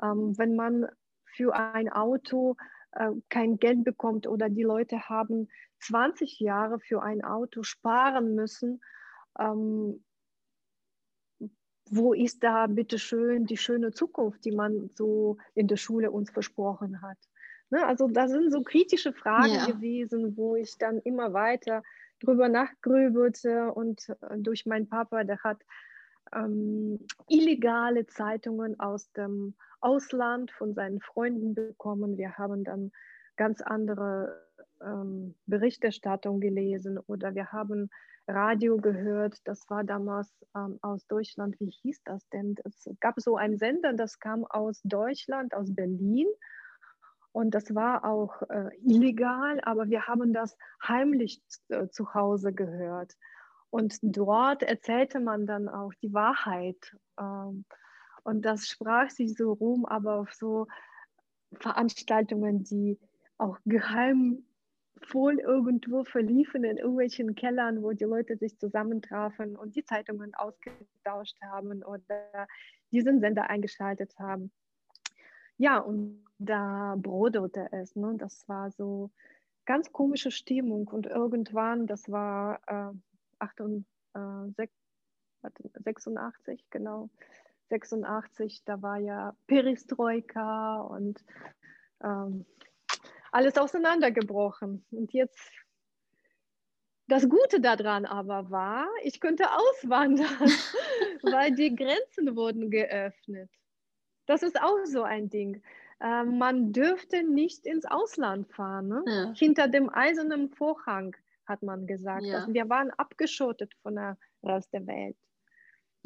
[0.02, 0.86] ähm, wenn man
[1.24, 2.56] für ein Auto
[2.92, 5.48] äh, kein Geld bekommt oder die Leute haben
[5.80, 8.80] 20 Jahre für ein Auto sparen müssen?
[9.38, 10.02] Ähm,
[11.88, 16.30] wo ist da bitte schön die schöne Zukunft, die man so in der Schule uns
[16.30, 17.18] versprochen hat?
[17.70, 17.86] Ne?
[17.86, 19.66] Also da sind so kritische Fragen ja.
[19.66, 21.82] gewesen, wo ich dann immer weiter
[22.20, 25.62] drüber nachgrübelte und äh, durch meinen Papa, der hat
[26.34, 29.54] ähm, illegale Zeitungen aus dem
[29.86, 32.16] Ausland von seinen Freunden bekommen.
[32.16, 32.90] Wir haben dann
[33.36, 34.44] ganz andere
[34.82, 37.88] ähm, Berichterstattung gelesen oder wir haben
[38.26, 39.38] Radio gehört.
[39.44, 41.54] Das war damals ähm, aus Deutschland.
[41.60, 42.56] Wie hieß das denn?
[42.64, 46.26] Es gab so einen Sender, das kam aus Deutschland, aus Berlin.
[47.30, 53.14] Und das war auch äh, illegal, aber wir haben das heimlich äh, zu Hause gehört.
[53.70, 56.96] Und dort erzählte man dann auch die Wahrheit.
[57.20, 57.64] Ähm,
[58.26, 60.66] und das sprach sich so rum, aber auf so
[61.52, 62.98] Veranstaltungen, die
[63.38, 64.44] auch geheim
[65.00, 71.36] voll irgendwo verliefen in irgendwelchen Kellern, wo die Leute sich zusammentrafen und die Zeitungen ausgetauscht
[71.40, 72.48] haben oder
[72.90, 74.50] diesen Sender eingeschaltet haben.
[75.56, 77.94] Ja, und da broderte es.
[77.94, 78.14] Ne?
[78.18, 79.12] Das war so
[79.66, 80.88] ganz komische Stimmung.
[80.88, 82.92] Und irgendwann, das war äh,
[83.38, 83.84] 88,
[85.84, 87.08] 86, äh, genau,
[87.68, 91.24] 86, da war ja Perestroika und
[92.02, 92.46] ähm,
[93.32, 94.84] alles auseinandergebrochen.
[94.90, 95.50] Und jetzt,
[97.08, 100.26] das Gute daran aber war, ich konnte auswandern,
[101.22, 103.50] weil die Grenzen wurden geöffnet.
[104.26, 105.62] Das ist auch so ein Ding.
[106.00, 108.88] Äh, man dürfte nicht ins Ausland fahren.
[108.88, 109.04] Ne?
[109.06, 109.32] Ja.
[109.34, 112.24] Hinter dem eisernen Vorhang, hat man gesagt.
[112.24, 112.38] Ja.
[112.38, 115.16] Also wir waren abgeschottet von der Rest der Welt.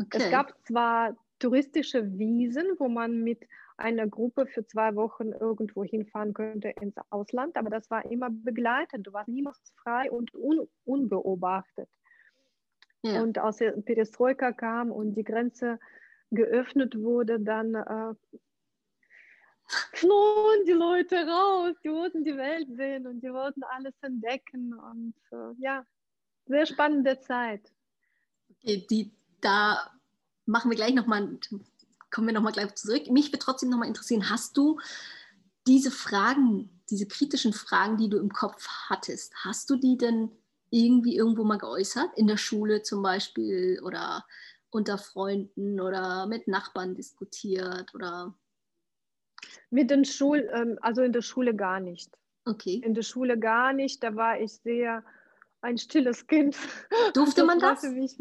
[0.00, 0.18] Okay.
[0.18, 6.34] Es gab zwar touristische Wiesen, wo man mit einer Gruppe für zwei Wochen irgendwo hinfahren
[6.34, 9.06] könnte ins Ausland, aber das war immer begleitet.
[9.06, 11.88] Du warst niemals frei und un unbeobachtet.
[13.02, 13.22] Ja.
[13.22, 15.80] Und als der Perestroika kam und die Grenze
[16.30, 18.14] geöffnet wurde, dann äh,
[19.94, 25.14] flohen die Leute raus, die wollten die Welt sehen und die wollten alles entdecken und
[25.32, 25.86] äh, ja,
[26.46, 27.72] sehr spannende Zeit.
[28.50, 29.90] Okay, die, da
[30.50, 31.38] machen wir gleich nochmal
[32.10, 33.08] kommen wir nochmal gleich zurück.
[33.10, 34.80] Mich würde trotzdem nochmal interessieren, hast du
[35.66, 40.30] diese Fragen, diese kritischen Fragen, die du im Kopf hattest, hast du die denn
[40.70, 42.10] irgendwie irgendwo mal geäußert?
[42.16, 44.24] In der Schule zum Beispiel oder
[44.70, 48.34] unter Freunden oder mit Nachbarn diskutiert oder?
[49.70, 52.10] Mit den Schul, ähm, also in der Schule gar nicht.
[52.44, 52.80] Okay.
[52.84, 54.02] In der Schule gar nicht.
[54.02, 55.04] Da war ich sehr
[55.60, 56.56] ein stilles Kind.
[57.14, 57.82] Durfte man das?
[57.82, 58.16] Mich,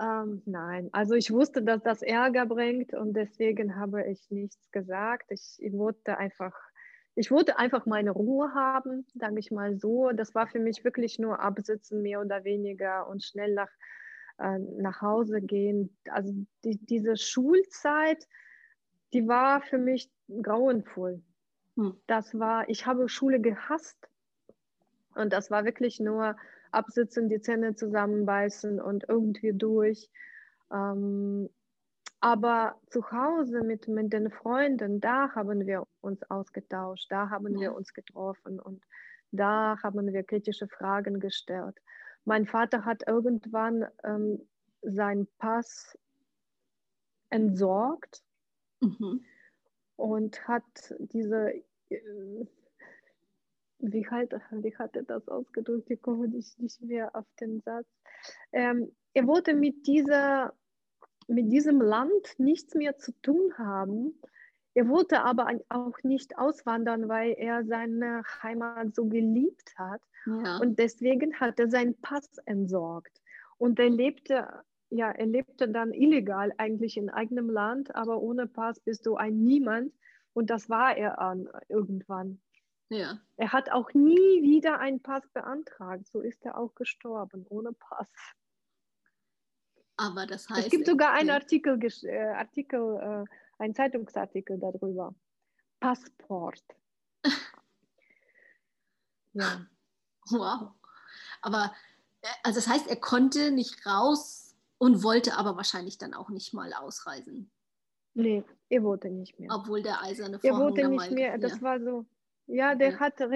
[0.00, 5.30] ähm, nein, also ich wusste, dass das Ärger bringt und deswegen habe ich nichts gesagt.
[5.30, 6.54] Ich, ich wollte einfach,
[7.16, 10.10] ich wollte einfach meine Ruhe haben, sage ich mal so.
[10.12, 13.70] Das war für mich wirklich nur absitzen, mehr oder weniger und schnell nach,
[14.38, 15.96] äh, nach Hause gehen.
[16.10, 16.32] Also
[16.64, 18.28] die, diese Schulzeit,
[19.12, 21.22] die war für mich grauenvoll.
[21.74, 21.96] Hm.
[22.06, 24.08] Das war, ich habe Schule gehasst
[25.16, 26.36] und das war wirklich nur
[26.72, 30.10] absitzen, die Zähne zusammenbeißen und irgendwie durch.
[30.72, 31.48] Ähm,
[32.20, 37.74] aber zu Hause mit, mit den Freunden, da haben wir uns ausgetauscht, da haben wir
[37.74, 38.82] uns getroffen und
[39.30, 41.76] da haben wir kritische Fragen gestellt.
[42.24, 44.40] mein Vater hat irgendwann ähm,
[44.82, 45.96] seinen Pass
[47.30, 48.22] entsorgt
[48.80, 49.24] mhm.
[49.96, 51.52] und hat diese,
[51.90, 52.46] äh,
[53.78, 55.90] wie, halt, wie hat er das ausgedrückt?
[55.90, 57.86] Ich komme nicht, nicht mehr auf den Satz.
[58.52, 60.52] Ähm, er wollte mit, dieser,
[61.26, 64.20] mit diesem Land nichts mehr zu tun haben.
[64.74, 70.00] Er wollte aber auch nicht auswandern, weil er seine Heimat so geliebt hat.
[70.26, 70.58] Ja.
[70.58, 73.20] Und deswegen hat er seinen Pass entsorgt.
[73.56, 74.46] Und er lebte
[74.90, 79.42] ja, er lebte dann illegal eigentlich in eigenem Land, aber ohne Pass bist du ein
[79.42, 79.92] Niemand.
[80.32, 82.40] Und das war er an, irgendwann.
[82.90, 83.18] Ja.
[83.36, 86.06] Er hat auch nie wieder einen Pass beantragt.
[86.08, 88.10] So ist er auch gestorben, ohne Pass.
[89.96, 90.66] Aber das heißt.
[90.66, 95.14] Es gibt sogar einen Artikel, äh, Artikel äh, einen Zeitungsartikel darüber.
[95.80, 96.62] Passport.
[99.32, 99.66] ja.
[100.30, 100.72] Wow.
[101.42, 101.74] Aber
[102.22, 106.54] äh, also das heißt, er konnte nicht raus und wollte aber wahrscheinlich dann auch nicht
[106.54, 107.50] mal ausreisen.
[108.14, 109.50] Nee, er wollte nicht mehr.
[109.52, 112.06] Obwohl der eiserne Vorhang Er wollte nicht mehr, das war so,
[112.48, 113.30] ja, der hatte,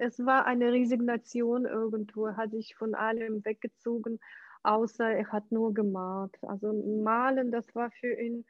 [0.00, 4.20] es war eine Resignation irgendwo, er hat sich von allem weggezogen,
[4.62, 6.36] außer er hat nur gemalt.
[6.42, 8.44] Also malen, das war für ihn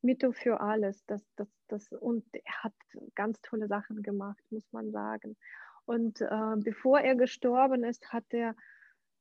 [0.00, 1.04] Mittel für alles.
[1.06, 2.74] Das, das, das, und er hat
[3.14, 5.36] ganz tolle Sachen gemacht, muss man sagen.
[5.84, 8.54] Und äh, bevor er gestorben ist, hat er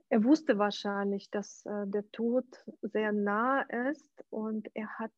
[0.10, 2.46] er wusste wahrscheinlich, dass äh, der Tod
[2.82, 3.62] sehr nah
[3.92, 5.12] ist und er hat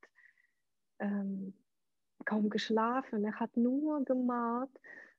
[0.99, 1.53] ähm,
[2.25, 3.23] kaum geschlafen.
[3.23, 4.69] Er hat nur gemalt,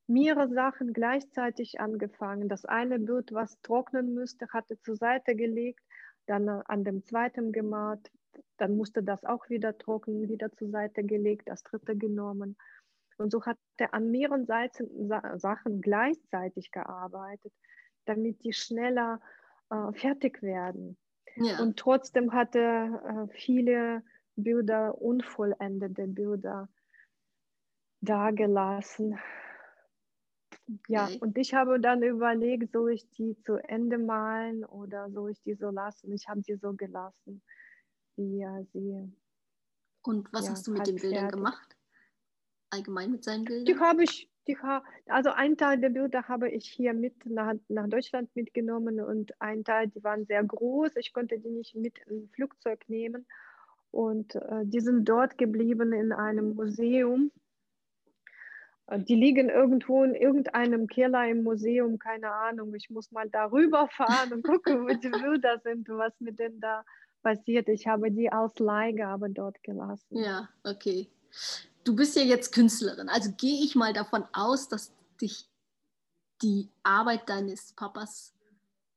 [0.06, 2.48] mehrere Sachen gleichzeitig angefangen.
[2.48, 5.84] Das eine Bild, was trocknen müsste, hat er zur Seite gelegt,
[6.26, 8.10] dann an dem zweiten gemalt,
[8.56, 12.56] dann musste das auch wieder trocknen, wieder zur Seite gelegt, das dritte genommen.
[13.18, 15.08] Und so hat er an mehreren Seiten,
[15.38, 17.52] Sachen gleichzeitig gearbeitet,
[18.06, 19.20] damit die schneller
[19.70, 20.96] äh, fertig werden.
[21.36, 21.60] Ja.
[21.60, 24.02] Und trotzdem hatte äh, viele
[24.36, 26.68] Bilder, unvollendete Bilder
[28.00, 29.18] dagelassen.
[30.88, 31.18] Ja, okay.
[31.20, 35.54] und ich habe dann überlegt, soll ich die zu Ende malen oder soll ich die
[35.54, 36.12] so lassen?
[36.12, 37.42] Ich habe sie so gelassen,
[38.16, 39.12] wie er sie.
[40.02, 41.36] Und was ja, hast du mit den Bildern fertig.
[41.36, 41.76] gemacht?
[42.70, 43.64] Allgemein mit seinen Bildern?
[43.64, 44.56] Die habe ich die,
[45.06, 49.64] also ein Teil der Bilder habe ich hier mit nach, nach Deutschland mitgenommen und ein
[49.64, 50.96] Teil, die waren sehr groß.
[50.96, 53.26] Ich konnte die nicht mit im Flugzeug nehmen.
[53.90, 57.32] Und äh, die sind dort geblieben in einem Museum.
[58.92, 62.74] Die liegen irgendwo in irgendeinem Keller im Museum, keine Ahnung.
[62.74, 66.84] Ich muss mal darüber fahren und gucken, wo die Bilder sind, was mit denen da
[67.22, 67.68] passiert.
[67.68, 70.16] Ich habe die als Leihgabe dort gelassen.
[70.16, 71.08] Ja, okay
[71.84, 75.48] du bist ja jetzt Künstlerin, also gehe ich mal davon aus, dass dich
[76.42, 78.34] die Arbeit deines Papas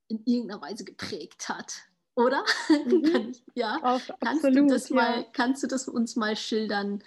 [0.07, 1.73] in irgendeiner Weise geprägt hat,
[2.15, 2.43] oder?
[2.85, 3.31] Mhm.
[3.31, 4.95] ich, ja, Auf, kannst, absolut, du das ja.
[4.95, 7.03] mal, kannst du das uns mal schildern,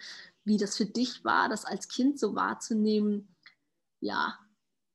[0.47, 3.37] wie das für dich war, das als Kind so wahrzunehmen,
[4.01, 4.39] ja,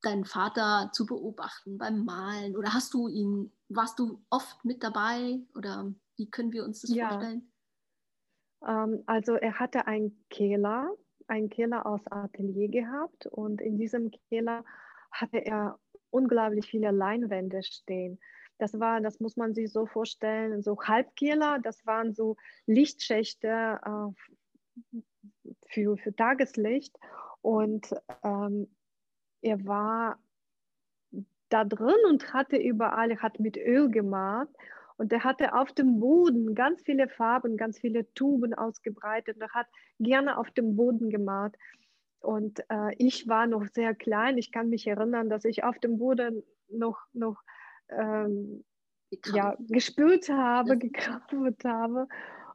[0.02, 2.56] deinen Vater zu beobachten beim Malen?
[2.56, 5.40] Oder hast du ihn, warst du oft mit dabei?
[5.54, 7.10] Oder wie können wir uns das ja.
[7.10, 7.52] vorstellen?
[8.66, 10.90] Ähm, also er hatte einen Keller,
[11.28, 14.64] einen Keller aus Atelier gehabt und in diesem Keller
[15.12, 18.20] hatte er unglaublich viele Leinwände stehen.
[18.58, 22.38] Das war, das muss man sich so vorstellen, so Halbkeller, das waren so
[22.68, 25.02] Lichtschächte äh,
[25.72, 26.98] für, für Tageslicht
[27.42, 28.68] und ähm,
[29.42, 30.20] er war
[31.50, 34.50] da drin und hatte überall, hat mit Öl gemalt
[35.02, 39.36] und er hatte auf dem Boden ganz viele Farben, ganz viele Tuben ausgebreitet.
[39.36, 39.66] Und er hat
[40.00, 41.56] gerne auf dem Boden gemalt.
[42.20, 44.38] Und äh, ich war noch sehr klein.
[44.38, 47.42] Ich kann mich erinnern, dass ich auf dem Boden noch, noch
[47.90, 48.64] ähm,
[49.34, 52.08] ja, gespült habe, gekrabbelt habe.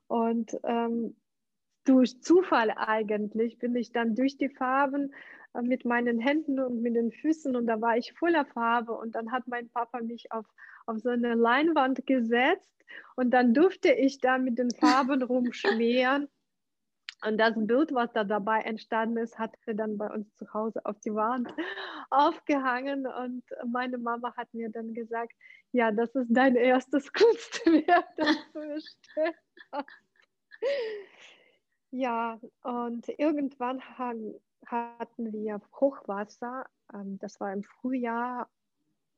[0.06, 1.16] Und ähm,
[1.88, 5.14] durch Zufall eigentlich bin ich dann durch die Farben
[5.54, 9.14] äh, mit meinen Händen und mit den Füßen und da war ich voller Farbe und
[9.14, 10.46] dann hat mein Papa mich auf,
[10.86, 12.76] auf so eine Leinwand gesetzt
[13.16, 16.28] und dann durfte ich da mit den Farben rumschmieren.
[17.24, 20.84] Und das Bild, was da dabei entstanden ist, hat er dann bei uns zu Hause
[20.84, 21.48] auf die Wand
[22.10, 23.06] aufgehangen.
[23.06, 25.32] Und meine Mama hat mir dann gesagt,
[25.72, 29.36] ja, das ist dein erstes Kunstwerk, das du erstellt
[29.72, 29.88] hast.
[31.90, 33.80] Ja, und irgendwann
[34.66, 36.66] hatten wir Hochwasser.
[36.92, 38.48] Ähm, das war im Frühjahr.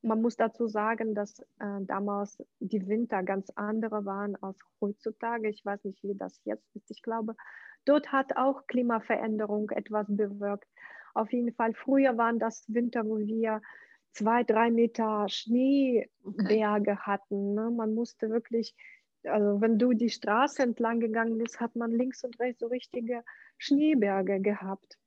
[0.03, 5.49] Man muss dazu sagen, dass äh, damals die Winter ganz andere waren als heutzutage.
[5.49, 6.91] Ich weiß nicht, wie das jetzt ist.
[6.91, 7.35] Ich glaube,
[7.85, 10.69] dort hat auch Klimaveränderung etwas bewirkt.
[11.14, 13.61] Auf jeden Fall, früher waren das Winter, wo wir
[14.12, 17.55] zwei, drei Meter Schneeberge hatten.
[17.55, 17.71] Ne?
[17.71, 18.75] Man musste wirklich,
[19.25, 23.25] also wenn du die Straße entlang gegangen bist, hat man links und rechts so richtige
[23.57, 24.99] Schneeberge gehabt,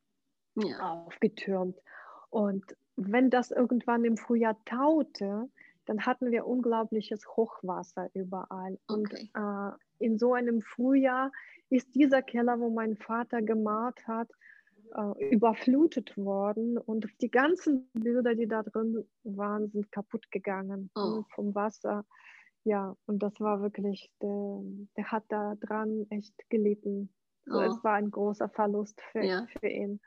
[0.56, 0.80] ja.
[0.80, 1.78] aufgetürmt.
[2.30, 2.64] Und
[2.96, 5.50] wenn das irgendwann im Frühjahr taute,
[5.86, 8.78] dann hatten wir unglaubliches Hochwasser überall.
[8.88, 9.30] Okay.
[9.34, 11.32] Und äh, in so einem Frühjahr
[11.70, 14.30] ist dieser Keller, wo mein Vater gemalt hat,
[14.96, 21.24] äh, überflutet worden und die ganzen Bilder, die da drin waren, sind kaputt gegangen oh.
[21.34, 22.06] vom Wasser.
[22.64, 24.62] Ja, und das war wirklich, der,
[24.98, 27.14] der hat da dran echt gelitten.
[27.50, 27.60] Oh.
[27.60, 29.48] Es war ein großer Verlust für, ja.
[29.60, 30.00] für ihn.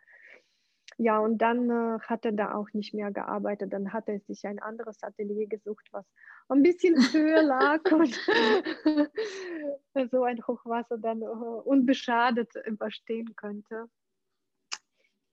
[0.97, 3.73] Ja, und dann äh, hat er da auch nicht mehr gearbeitet.
[3.73, 6.07] Dann hat er sich ein anderes Atelier gesucht, was
[6.49, 8.15] ein bisschen höher lag und
[10.11, 13.89] so ein Hochwasser dann äh, unbeschadet überstehen könnte.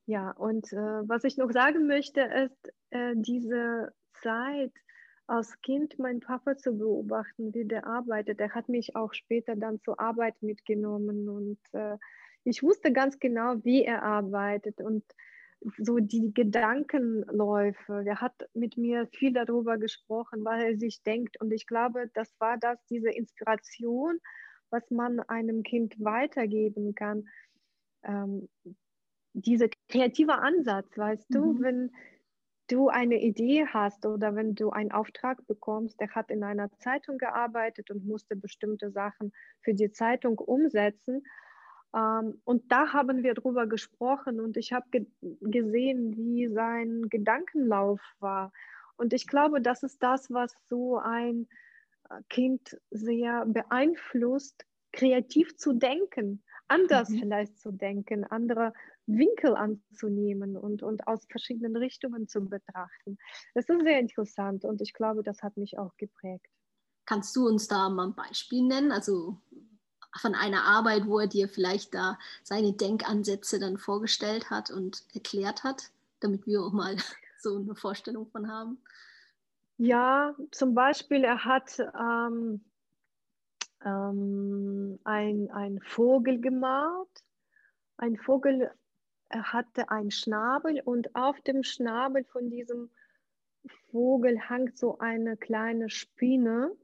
[0.08, 4.74] Ja, und äh, was ich noch sagen möchte, ist äh, diese Zeit
[5.28, 8.40] als Kind mein Papa zu beobachten, wie der arbeitet.
[8.40, 11.98] Er hat mich auch später dann zur Arbeit mitgenommen und äh,
[12.44, 15.04] ich wusste ganz genau, wie er arbeitet und
[15.78, 18.04] so die Gedankenläufe.
[18.06, 21.40] Er hat mit mir viel darüber gesprochen, was er sich denkt.
[21.40, 24.20] Und ich glaube, das war das, diese Inspiration,
[24.72, 27.28] was man einem Kind weitergeben kann.
[28.04, 28.50] Ähm,
[29.34, 31.34] dieser kreative Ansatz, weißt mhm.
[31.34, 31.92] du, wenn
[32.72, 37.18] du eine Idee hast oder wenn du einen Auftrag bekommst, der hat in einer Zeitung
[37.18, 41.24] gearbeitet und musste bestimmte Sachen für die Zeitung umsetzen
[41.94, 45.06] ähm, und da haben wir drüber gesprochen und ich habe ge
[45.42, 48.52] gesehen, wie sein Gedankenlauf war.
[48.98, 51.48] Und ich glaube, das ist das, was so ein
[52.10, 57.20] äh, Kind sehr beeinflusst, kreativ zu denken, anders mhm.
[57.20, 58.74] vielleicht zu denken, andere
[59.06, 63.18] Winkel anzunehmen und, und aus verschiedenen Richtungen zu betrachten.
[63.54, 66.48] Das ist sehr interessant und ich glaube, das hat mich auch geprägt.
[67.06, 68.92] Kannst du uns da mal ein Beispiel nennen?
[68.92, 69.38] Also
[70.18, 75.64] von einer Arbeit, wo er dir vielleicht da seine Denkansätze dann vorgestellt hat und erklärt
[75.64, 76.96] hat, damit wir auch mal
[77.40, 78.82] so eine Vorstellung von haben?
[79.78, 82.64] Ja, zum Beispiel, er hat ähm,
[83.86, 87.24] ähm, ein, ein Vogel gemalt.
[87.98, 88.72] Ein Vogel
[89.32, 92.92] er hatte einen Schnabel und auf dem Schnabel von diesem
[93.90, 96.76] Vogel hängt so eine kleine Spinne.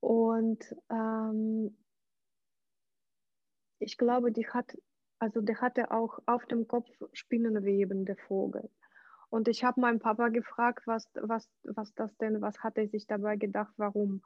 [0.00, 1.76] Und ähm,
[3.78, 4.76] ich glaube, die hat,
[5.20, 8.68] also der hatte auch auf dem Kopf Spinnenweben, der Vogel.
[9.30, 13.06] Und ich habe meinen Papa gefragt, was, was, was das denn, was hat er sich
[13.06, 14.22] dabei gedacht, warum.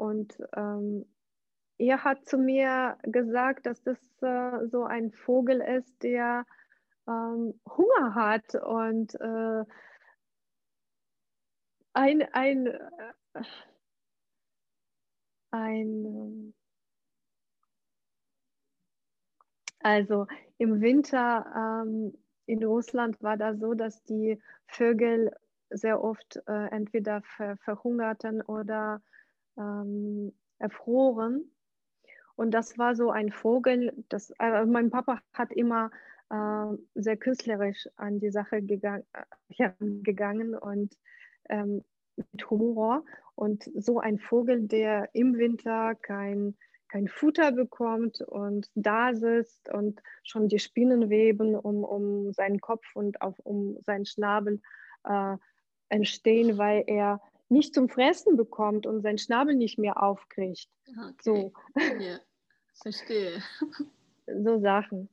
[0.00, 1.04] Und ähm,
[1.76, 6.46] er hat zu mir gesagt, dass das äh, so ein Vogel ist, der
[7.06, 9.64] ähm, Hunger hat und äh,
[11.92, 13.42] ein, ein, äh,
[15.50, 16.54] ein
[19.82, 20.26] Also
[20.56, 22.14] im Winter ähm,
[22.46, 25.34] in Russland war das so, dass die Vögel
[25.68, 29.02] sehr oft äh, entweder ver verhungerten oder
[29.60, 31.50] ähm, erfroren.
[32.36, 35.90] Und das war so ein Vogel, das, äh, mein Papa hat immer
[36.30, 39.04] äh, sehr künstlerisch an die Sache gegangen,
[40.54, 40.96] äh, und
[41.48, 41.84] ähm,
[42.16, 43.04] mit Humor.
[43.34, 46.56] Und so ein Vogel, der im Winter kein
[46.90, 53.22] kein Futter bekommt und da sitzt und schon die Spinnenweben um, um seinen Kopf und
[53.22, 54.60] auf, um seinen Schnabel
[55.04, 55.36] äh,
[55.88, 57.20] entstehen, weil er
[57.50, 60.68] nicht zum Fressen bekommt und seinen Schnabel nicht mehr aufkriegt.
[60.88, 61.14] Okay.
[61.22, 61.52] So.
[61.76, 62.18] Ja,
[62.82, 63.42] verstehe.
[64.32, 65.08] So Sachen.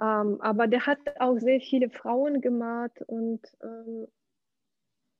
[0.00, 4.06] Ähm, aber der hat auch sehr viele Frauen gemalt und ähm,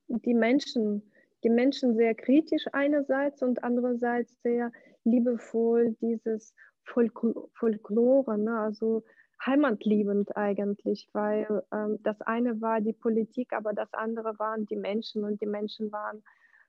[0.08, 1.02] die Menschen,
[1.44, 4.72] die Menschen sehr kritisch einerseits und andererseits sehr
[5.04, 6.54] liebevoll dieses
[6.84, 8.58] Folkl Folklore, ne?
[8.58, 9.04] also
[9.44, 15.24] heimatliebend eigentlich, weil ähm, das eine war die Politik, aber das andere waren die Menschen
[15.24, 16.22] und die Menschen waren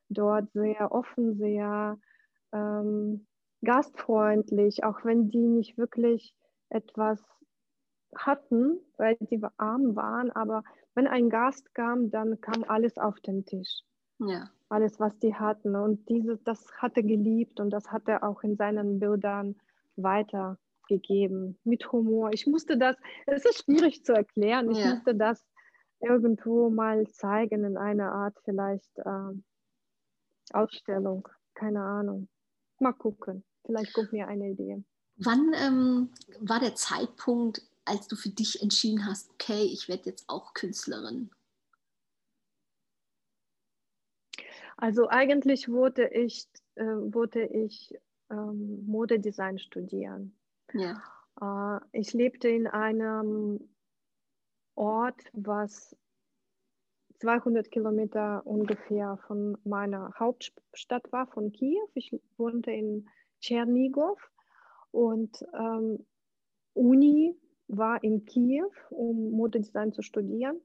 [0.10, 1.98] dort sehr offen, sehr
[2.52, 3.26] ähm,
[3.64, 6.36] gastfreundlich, auch wenn die nicht wirklich
[6.70, 7.22] etwas
[8.16, 10.64] hatten, weil sie arm waren, aber
[10.96, 13.82] wenn ein Gast kam, dann kam alles auf den Tisch.
[14.20, 15.76] Ja alles, was die hatten.
[15.76, 19.56] Und diese, das hat er geliebt und das hat er auch in seinen Bildern
[19.96, 22.32] weitergegeben, mit Humor.
[22.34, 22.98] Ich musste das,
[23.28, 24.96] es ist schwierig zu erklären, ich ja.
[24.96, 25.46] musste das
[26.00, 29.34] irgendwo mal zeigen in einer Art vielleicht äh,
[30.52, 32.28] Ausstellung, keine Ahnung.
[32.80, 34.84] Mal gucken, vielleicht kommt mir eine Idee.
[35.18, 40.28] Wann ähm, war der Zeitpunkt, als du für dich entschieden hast, okay, ich werde jetzt
[40.28, 41.30] auch Künstlerin?
[44.78, 47.96] Also eigentlich wollte ich, äh, wollte ich
[48.30, 50.36] ähm, Modedesign studieren.
[50.74, 51.02] Ja.
[51.40, 53.70] Äh, ich lebte in einem
[54.76, 55.96] Ort, was
[57.24, 61.88] 200 Kilometer ungefähr von meiner Hauptstadt war, von Kiew.
[61.94, 63.08] Ich wohnte in
[63.40, 64.20] Tschernigow
[64.92, 66.06] und ähm,
[66.74, 67.34] Uni
[67.70, 70.60] war in Kiew, um Modedesign zu studieren.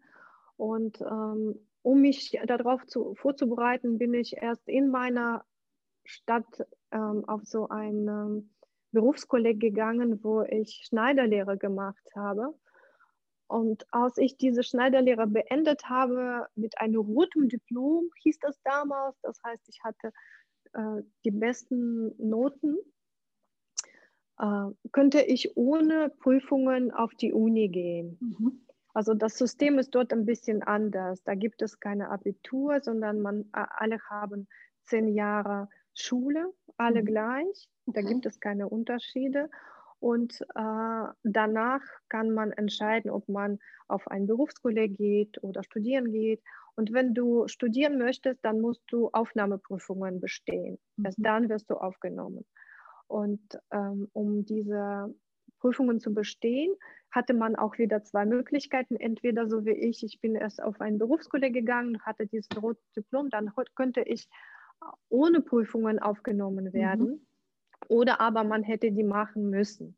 [0.56, 5.44] Und ähm, um mich darauf zu, vorzubereiten, bin ich erst in meiner
[6.04, 8.50] Stadt ähm, auf so ein ähm,
[8.90, 12.52] Berufskolleg gegangen, wo ich Schneiderlehre gemacht habe.
[13.48, 19.40] Und als ich diese Schneiderlehre beendet habe, mit einem roten Diplom, hieß das damals, das
[19.42, 20.12] heißt, ich hatte
[20.74, 22.76] äh, die besten Noten,
[24.38, 28.18] äh, könnte ich ohne Prüfungen auf die Uni gehen.
[28.20, 28.66] Mhm.
[28.92, 31.22] Also das System ist dort ein bisschen anders.
[31.24, 34.46] Da gibt es keine Abitur, sondern man, alle haben
[34.84, 37.06] zehn Jahre Schule, alle mhm.
[37.06, 37.68] gleich.
[37.86, 38.12] Da okay.
[38.12, 39.48] gibt es keine Unterschiede.
[40.00, 46.42] Und äh, danach kann man entscheiden, ob man auf ein Berufskolleg geht oder studieren geht.
[46.76, 50.78] Und wenn du studieren möchtest, dann musst du Aufnahmeprüfungen bestehen.
[50.96, 51.04] Mhm.
[51.04, 52.44] Erst dann wirst du aufgenommen.
[53.08, 53.40] Und
[53.72, 55.12] ähm, um diese
[55.58, 56.74] Prüfungen zu bestehen,
[57.10, 58.96] hatte man auch wieder zwei Möglichkeiten.
[58.96, 63.30] Entweder so wie ich, ich bin erst auf ein Berufskolleg gegangen, hatte dieses rote Diplom,
[63.30, 64.28] dann könnte ich
[65.08, 66.72] ohne Prüfungen aufgenommen mhm.
[66.72, 67.06] werden.
[67.06, 67.26] Mhm.
[67.86, 69.96] Oder aber man hätte die machen müssen.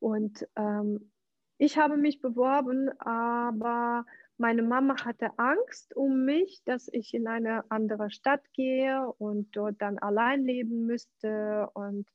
[0.00, 1.12] Und ähm,
[1.58, 4.04] ich habe mich beworben, aber
[4.36, 9.80] meine Mama hatte Angst um mich, dass ich in eine andere Stadt gehe und dort
[9.80, 11.68] dann allein leben müsste.
[11.74, 12.08] Und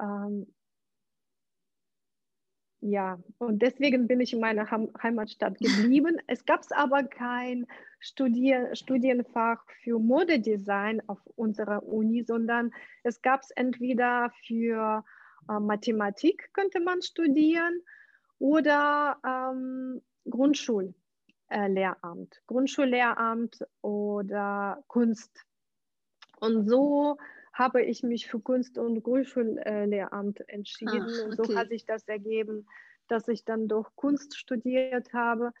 [0.00, 0.46] ähm,
[2.82, 6.18] ja, und deswegen bin ich in meiner Heimatstadt geblieben.
[6.26, 7.66] Es gab aber kein
[7.98, 12.72] Studier Studienfach für Modedesign auf unserer Uni, sondern
[13.02, 15.04] es gab es entweder für
[15.48, 17.82] äh, Mathematik könnte man studieren
[18.38, 20.94] oder ähm, Grundschullehramt,
[21.50, 25.44] äh, Grundschullehramt oder Kunst.
[26.40, 27.18] Und so
[27.52, 31.02] habe ich mich für Kunst- und Grundschullehramt entschieden.
[31.02, 31.22] Ach, okay.
[31.24, 32.66] Und so hat sich das ergeben,
[33.08, 35.52] dass ich dann doch Kunst studiert habe.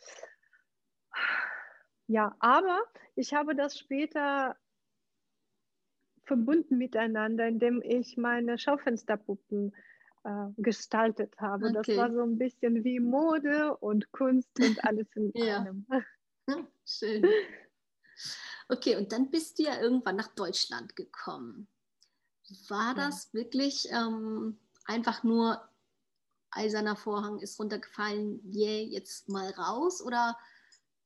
[2.06, 2.80] Ja, aber
[3.16, 4.56] ich habe das später
[6.24, 9.74] verbunden miteinander, indem ich meine Schaufensterpuppen
[10.24, 11.66] äh, gestaltet habe.
[11.66, 11.74] Okay.
[11.74, 15.60] Das war so ein bisschen wie Mode und Kunst und alles in ja.
[15.60, 15.86] einem.
[16.84, 17.26] Schön.
[18.68, 21.66] Okay, und dann bist du ja irgendwann nach Deutschland gekommen.
[22.68, 25.60] War das wirklich ähm, einfach nur
[26.50, 30.02] eiserner Vorhang ist runtergefallen, yeah, jetzt mal raus?
[30.04, 30.36] Oder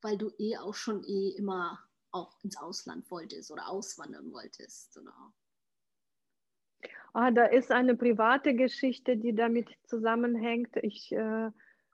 [0.01, 1.79] weil du eh auch schon eh immer
[2.11, 4.97] auch ins Ausland wolltest oder auswandern wolltest?
[4.97, 5.13] Oder?
[7.13, 10.77] Ah, da ist eine private Geschichte, die damit zusammenhängt.
[10.77, 11.51] Ich, äh,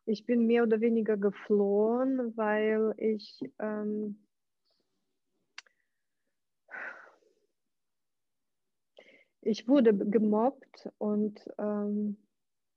[0.06, 4.18] ich bin mehr oder weniger geflohen, weil ich ähm,
[9.42, 12.16] ich wurde gemobbt und, ähm,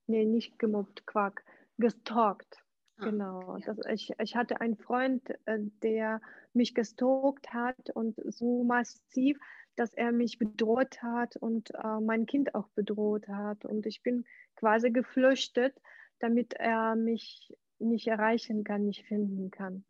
[0.08, 1.44] nee, nicht gemobbt, Quark,
[1.78, 2.64] gestalkt.
[2.98, 3.58] Ah, genau.
[3.58, 3.66] Ja.
[3.66, 6.22] Das, ich, ich hatte einen Freund, äh, der
[6.54, 9.38] mich gestalkt hat und so massiv,
[9.76, 13.66] dass er mich bedroht hat und äh, mein Kind auch bedroht hat.
[13.66, 15.76] Und ich bin quasi geflüchtet,
[16.20, 19.84] damit er mich nicht erreichen kann, nicht finden kann.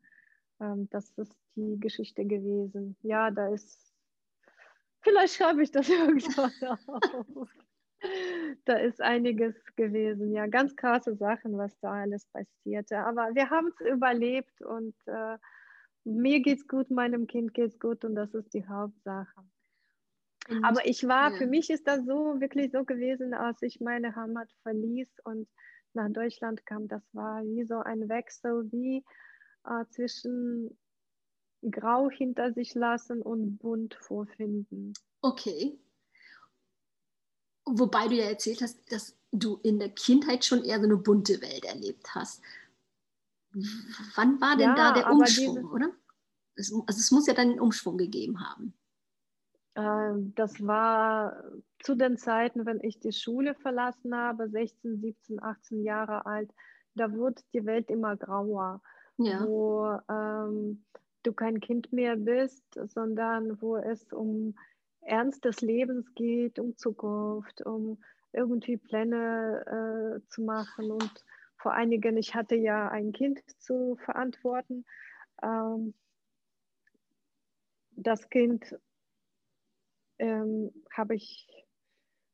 [0.62, 2.96] Ähm, das ist die Geschichte gewesen.
[3.02, 3.93] Ja, da ist
[5.04, 7.50] Vielleicht schreibe ich das irgendwann auf.
[8.66, 12.98] Da ist einiges gewesen, ja, ganz krasse Sachen, was da alles passierte.
[12.98, 15.38] Aber wir haben es überlebt und äh,
[16.04, 19.42] mir geht's gut, meinem Kind geht's gut und das ist die Hauptsache.
[20.50, 21.38] Und, Aber ich war, ja.
[21.38, 25.48] für mich ist das so wirklich so gewesen, als ich meine Heimat verließ und
[25.94, 29.06] nach Deutschland kam, das war wie so ein Wechsel, wie
[29.66, 30.78] äh, zwischen
[31.72, 34.94] grau hinter sich lassen und bunt vorfinden.
[35.22, 35.78] Okay.
[37.66, 41.42] Wobei du ja erzählt hast, dass du in der Kindheit schon eher so eine bunte
[41.42, 42.42] Welt erlebt hast.
[44.16, 45.92] Wann war denn ja, da der Umschwung, diese, oder?
[46.56, 48.74] Es, also es muss ja dann einen Umschwung gegeben haben.
[49.76, 51.44] Äh, das war
[51.80, 56.52] zu den Zeiten, wenn ich die Schule verlassen habe, 16, 17, 18 Jahre alt,
[56.96, 58.82] da wurde die Welt immer grauer.
[59.18, 59.46] Ja.
[59.46, 60.84] Wo ähm,
[61.24, 64.56] du kein Kind mehr bist, sondern wo es um
[65.02, 68.02] Ernst des Lebens geht, um Zukunft, um
[68.32, 70.92] irgendwie Pläne äh, zu machen.
[70.92, 71.26] Und
[71.58, 74.86] vor einigen, ich hatte ja ein Kind zu verantworten.
[75.42, 75.94] Ähm,
[77.96, 78.76] das Kind
[80.20, 81.48] ähm, habe ich,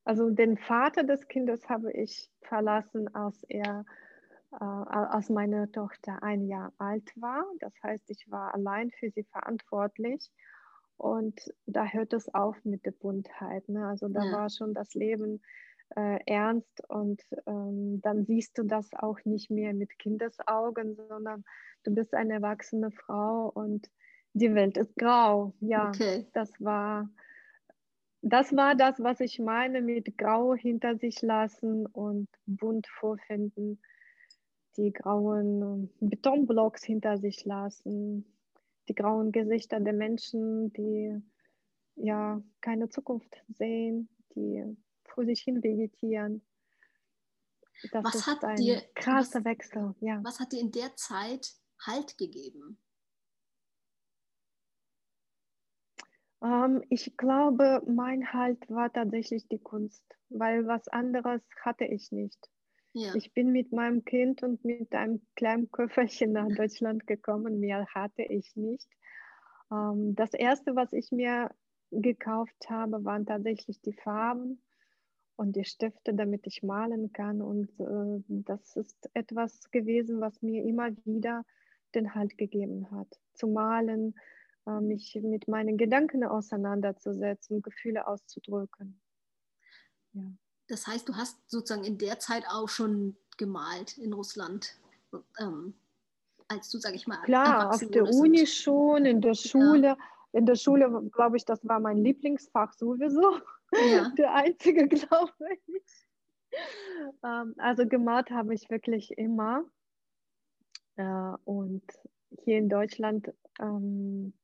[0.04, 3.84] also den Vater des Kindes habe ich verlassen, als er,
[4.52, 7.44] äh, als meine Tochter ein Jahr alt war.
[7.60, 10.30] Das heißt, ich war allein für sie verantwortlich.
[10.96, 13.68] Und da hört es auf mit der Buntheit.
[13.68, 13.86] Ne?
[13.86, 14.32] Also da ja.
[14.32, 15.40] war schon das Leben
[15.96, 21.44] äh, ernst und ähm, dann siehst du das auch nicht mehr mit Kindesaugen, sondern
[21.84, 23.90] du bist eine erwachsene Frau und
[24.34, 25.54] die Welt ist grau.
[25.60, 26.26] Ja, okay.
[26.32, 27.08] das war
[28.22, 33.80] das war das, was ich meine mit grau hinter sich lassen und bunt vorfinden,
[34.76, 38.24] die grauen Betonblocks hinter sich lassen,
[38.88, 41.20] die grauen Gesichter der Menschen, die
[41.96, 44.64] ja keine Zukunft sehen, die
[45.04, 46.42] vor sich hin vegetieren.
[47.92, 49.94] Das was ist hat ein dir, krasser was, Wechsel.
[50.00, 50.20] Ja.
[50.22, 51.54] Was hat dir in der Zeit
[51.86, 52.78] Halt gegeben?
[56.42, 62.50] Ähm, ich glaube, mein Halt war tatsächlich die Kunst, weil was anderes hatte ich nicht.
[62.92, 63.14] Ja.
[63.14, 67.60] Ich bin mit meinem Kind und mit einem kleinen Köfferchen nach Deutschland gekommen.
[67.60, 68.88] Mehr hatte ich nicht.
[69.70, 71.50] Ähm, das erste, was ich mir
[71.92, 74.60] gekauft habe, waren tatsächlich die Farben
[75.36, 77.42] und die Stifte, damit ich malen kann.
[77.42, 81.44] Und äh, das ist etwas gewesen, was mir immer wieder
[81.94, 84.14] den Halt gegeben hat, zu malen,
[84.66, 89.00] äh, mich mit meinen Gedanken auseinanderzusetzen, Gefühle auszudrücken.
[90.12, 90.22] Ja.
[90.70, 94.76] Das heißt, du hast sozusagen in der Zeit auch schon gemalt in Russland,
[95.40, 95.74] ähm,
[96.46, 99.88] als du, sag ich mal, klar, auf der Uni schon, in der Schule.
[99.88, 99.98] Ja.
[100.32, 103.40] In der Schule, glaube ich, das war mein Lieblingsfach sowieso.
[103.72, 104.10] Ja.
[104.16, 105.32] Der einzige, glaube
[105.66, 106.06] ich.
[107.24, 109.64] Ähm, also gemalt habe ich wirklich immer.
[110.94, 111.82] Äh, und
[112.44, 114.34] hier in Deutschland ähm,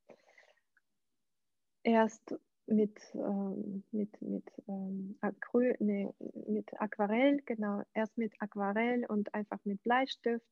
[1.85, 2.35] erst
[2.67, 6.09] mit, ähm, mit, mit, ähm, Acryl, nee,
[6.49, 10.47] mit Aquarell, genau, erst mit Aquarell und einfach mit Bleistift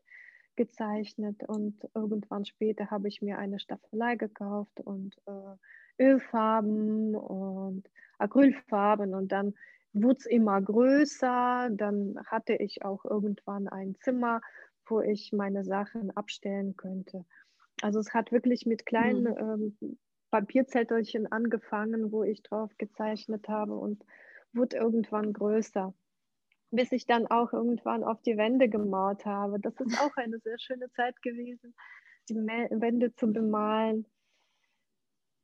[0.56, 7.88] gezeichnet und irgendwann später habe ich mir eine Staffelei gekauft und äh, Ölfarben und
[8.18, 9.54] Acrylfarben und dann
[9.92, 14.40] wurde es immer größer, dann hatte ich auch irgendwann ein Zimmer,
[14.86, 17.24] wo ich meine Sachen abstellen könnte.
[17.82, 19.74] Also es hat wirklich mit kleinen mhm.
[19.82, 19.98] ähm,
[20.34, 24.04] Papierzettelchen angefangen, wo ich drauf gezeichnet habe und
[24.52, 25.94] wurde irgendwann größer,
[26.72, 29.60] bis ich dann auch irgendwann auf die Wände gemalt habe.
[29.60, 31.72] Das ist auch eine sehr schöne Zeit gewesen,
[32.28, 34.06] die Wände zu bemalen.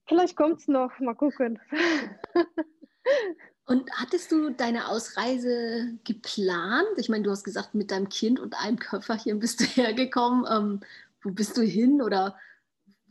[0.08, 1.60] Vielleicht kommt es noch, mal gucken.
[3.66, 6.88] Und hattest du deine Ausreise geplant?
[6.96, 10.44] Ich meine, du hast gesagt, mit deinem Kind und einem Köfferchen bist du hergekommen.
[10.50, 10.80] Ähm,
[11.22, 12.36] wo bist du hin oder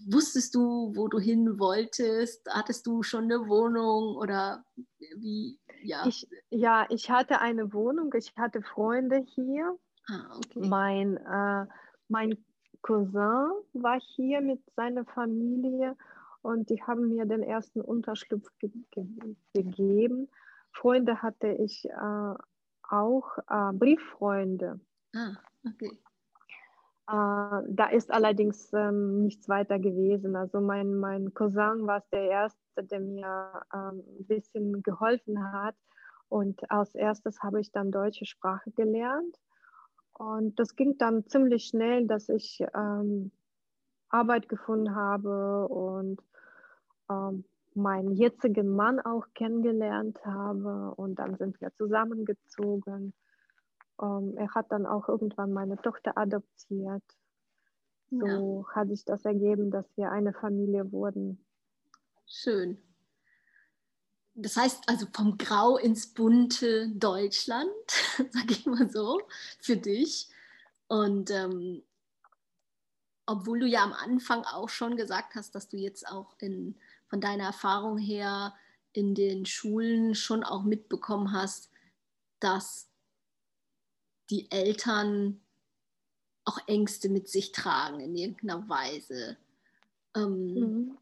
[0.08, 2.47] wusstest du, wo du hin wolltest?
[2.50, 4.64] Hattest du schon eine Wohnung oder
[5.18, 5.60] wie?
[5.82, 9.78] Ja, ich, ja, ich hatte eine Wohnung, ich hatte Freunde hier.
[10.08, 10.68] Ah, okay.
[10.68, 11.66] mein, äh,
[12.08, 12.38] mein
[12.82, 15.95] Cousin war hier mit seiner Familie
[16.41, 19.06] und die haben mir den ersten Unterschlupf ge ge
[19.54, 20.30] gegeben.
[20.72, 22.34] Freunde hatte ich äh,
[22.89, 24.80] auch, äh, Brieffreunde.
[25.16, 25.36] Ah,
[25.66, 26.00] okay.
[27.10, 30.36] Äh, da ist allerdings ähm, nichts weiter gewesen.
[30.36, 35.76] Also mein, mein Cousin war der Erste, der mir ähm, ein bisschen geholfen hat.
[36.28, 39.36] Und als erstes habe ich dann deutsche Sprache gelernt.
[40.14, 43.32] Und das ging dann ziemlich schnell, dass ich ähm,
[44.10, 46.22] Arbeit gefunden habe und
[47.10, 47.43] ähm,
[47.74, 50.93] meinen jetzigen Mann auch kennengelernt habe.
[50.95, 53.14] Und dann sind wir zusammengezogen.
[54.02, 57.04] Ähm, er hat dann auch irgendwann meine Tochter adoptiert.
[58.12, 58.76] So ja.
[58.76, 61.45] hat sich das ergeben, dass wir eine Familie wurden.
[62.26, 62.78] Schön.
[64.34, 67.70] Das heißt also vom Grau ins bunte Deutschland,
[68.18, 69.22] sage ich mal so,
[69.60, 70.30] für dich.
[70.88, 71.84] Und ähm,
[73.26, 76.76] obwohl du ja am Anfang auch schon gesagt hast, dass du jetzt auch in,
[77.08, 78.56] von deiner Erfahrung her
[78.93, 81.70] in den Schulen schon auch mitbekommen hast,
[82.39, 82.88] dass
[84.30, 85.41] die Eltern
[86.45, 89.38] auch Ängste mit sich tragen in irgendeiner Weise.
[90.15, 90.97] Ähm, mhm.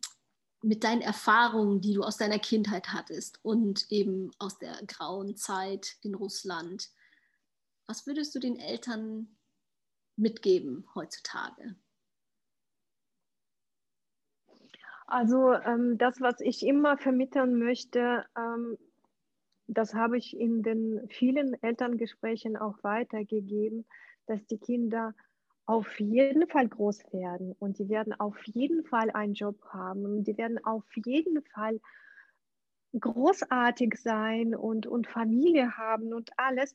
[0.64, 5.98] Mit deinen Erfahrungen, die du aus deiner Kindheit hattest und eben aus der grauen Zeit
[6.02, 6.90] in Russland,
[7.86, 9.38] was würdest du den Eltern
[10.18, 11.76] mitgeben heutzutage?
[15.06, 18.78] Also ähm, das, was ich immer vermitteln möchte, ähm,
[19.68, 23.86] das habe ich in den vielen Elterngesprächen auch weitergegeben,
[24.26, 25.14] dass die Kinder
[25.66, 30.24] auf jeden Fall groß werden und die werden auf jeden Fall einen Job haben und
[30.24, 31.82] die werden auf jeden Fall
[32.98, 36.74] großartig sein und, und Familie haben und alles,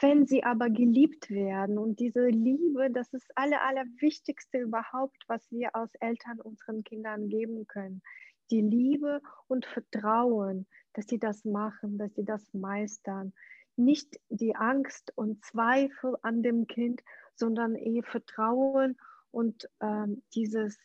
[0.00, 1.78] wenn sie aber geliebt werden.
[1.78, 7.28] Und diese Liebe, das ist das aller, Allerwichtigste überhaupt, was wir als Eltern unseren Kindern
[7.28, 8.02] geben können.
[8.50, 10.66] Die Liebe und Vertrauen,
[10.96, 13.32] dass sie das machen, dass sie das meistern.
[13.76, 17.02] Nicht die Angst und Zweifel an dem Kind,
[17.34, 18.96] sondern eher Vertrauen
[19.30, 20.78] und ähm, dieses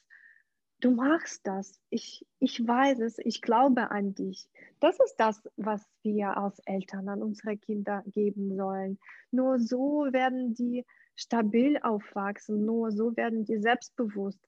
[0.81, 1.79] du machst das.
[1.89, 4.49] Ich, ich weiß es, ich glaube an dich.
[4.79, 8.99] Das ist das, was wir als Eltern an unsere Kinder geben sollen.
[9.31, 10.85] Nur so werden die
[11.15, 14.43] stabil aufwachsen, nur so werden die selbstbewusst.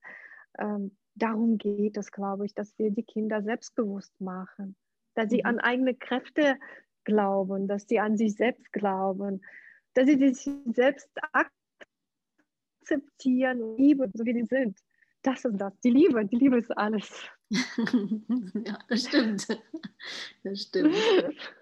[0.58, 4.76] Ähm, darum geht es, glaube ich, dass wir die Kinder selbstbewusst machen,
[5.14, 5.46] dass sie mhm.
[5.46, 6.58] an eigene Kräfte
[7.04, 9.42] glauben, dass sie an sich selbst glauben,
[9.94, 11.10] dass sie sich selbst
[12.80, 14.78] akzeptieren, lieben, so wie sie sind
[15.24, 15.72] das ist das.
[15.80, 17.10] Die Liebe, die Liebe ist alles.
[17.50, 19.46] ja, das stimmt.
[20.44, 20.94] Das stimmt.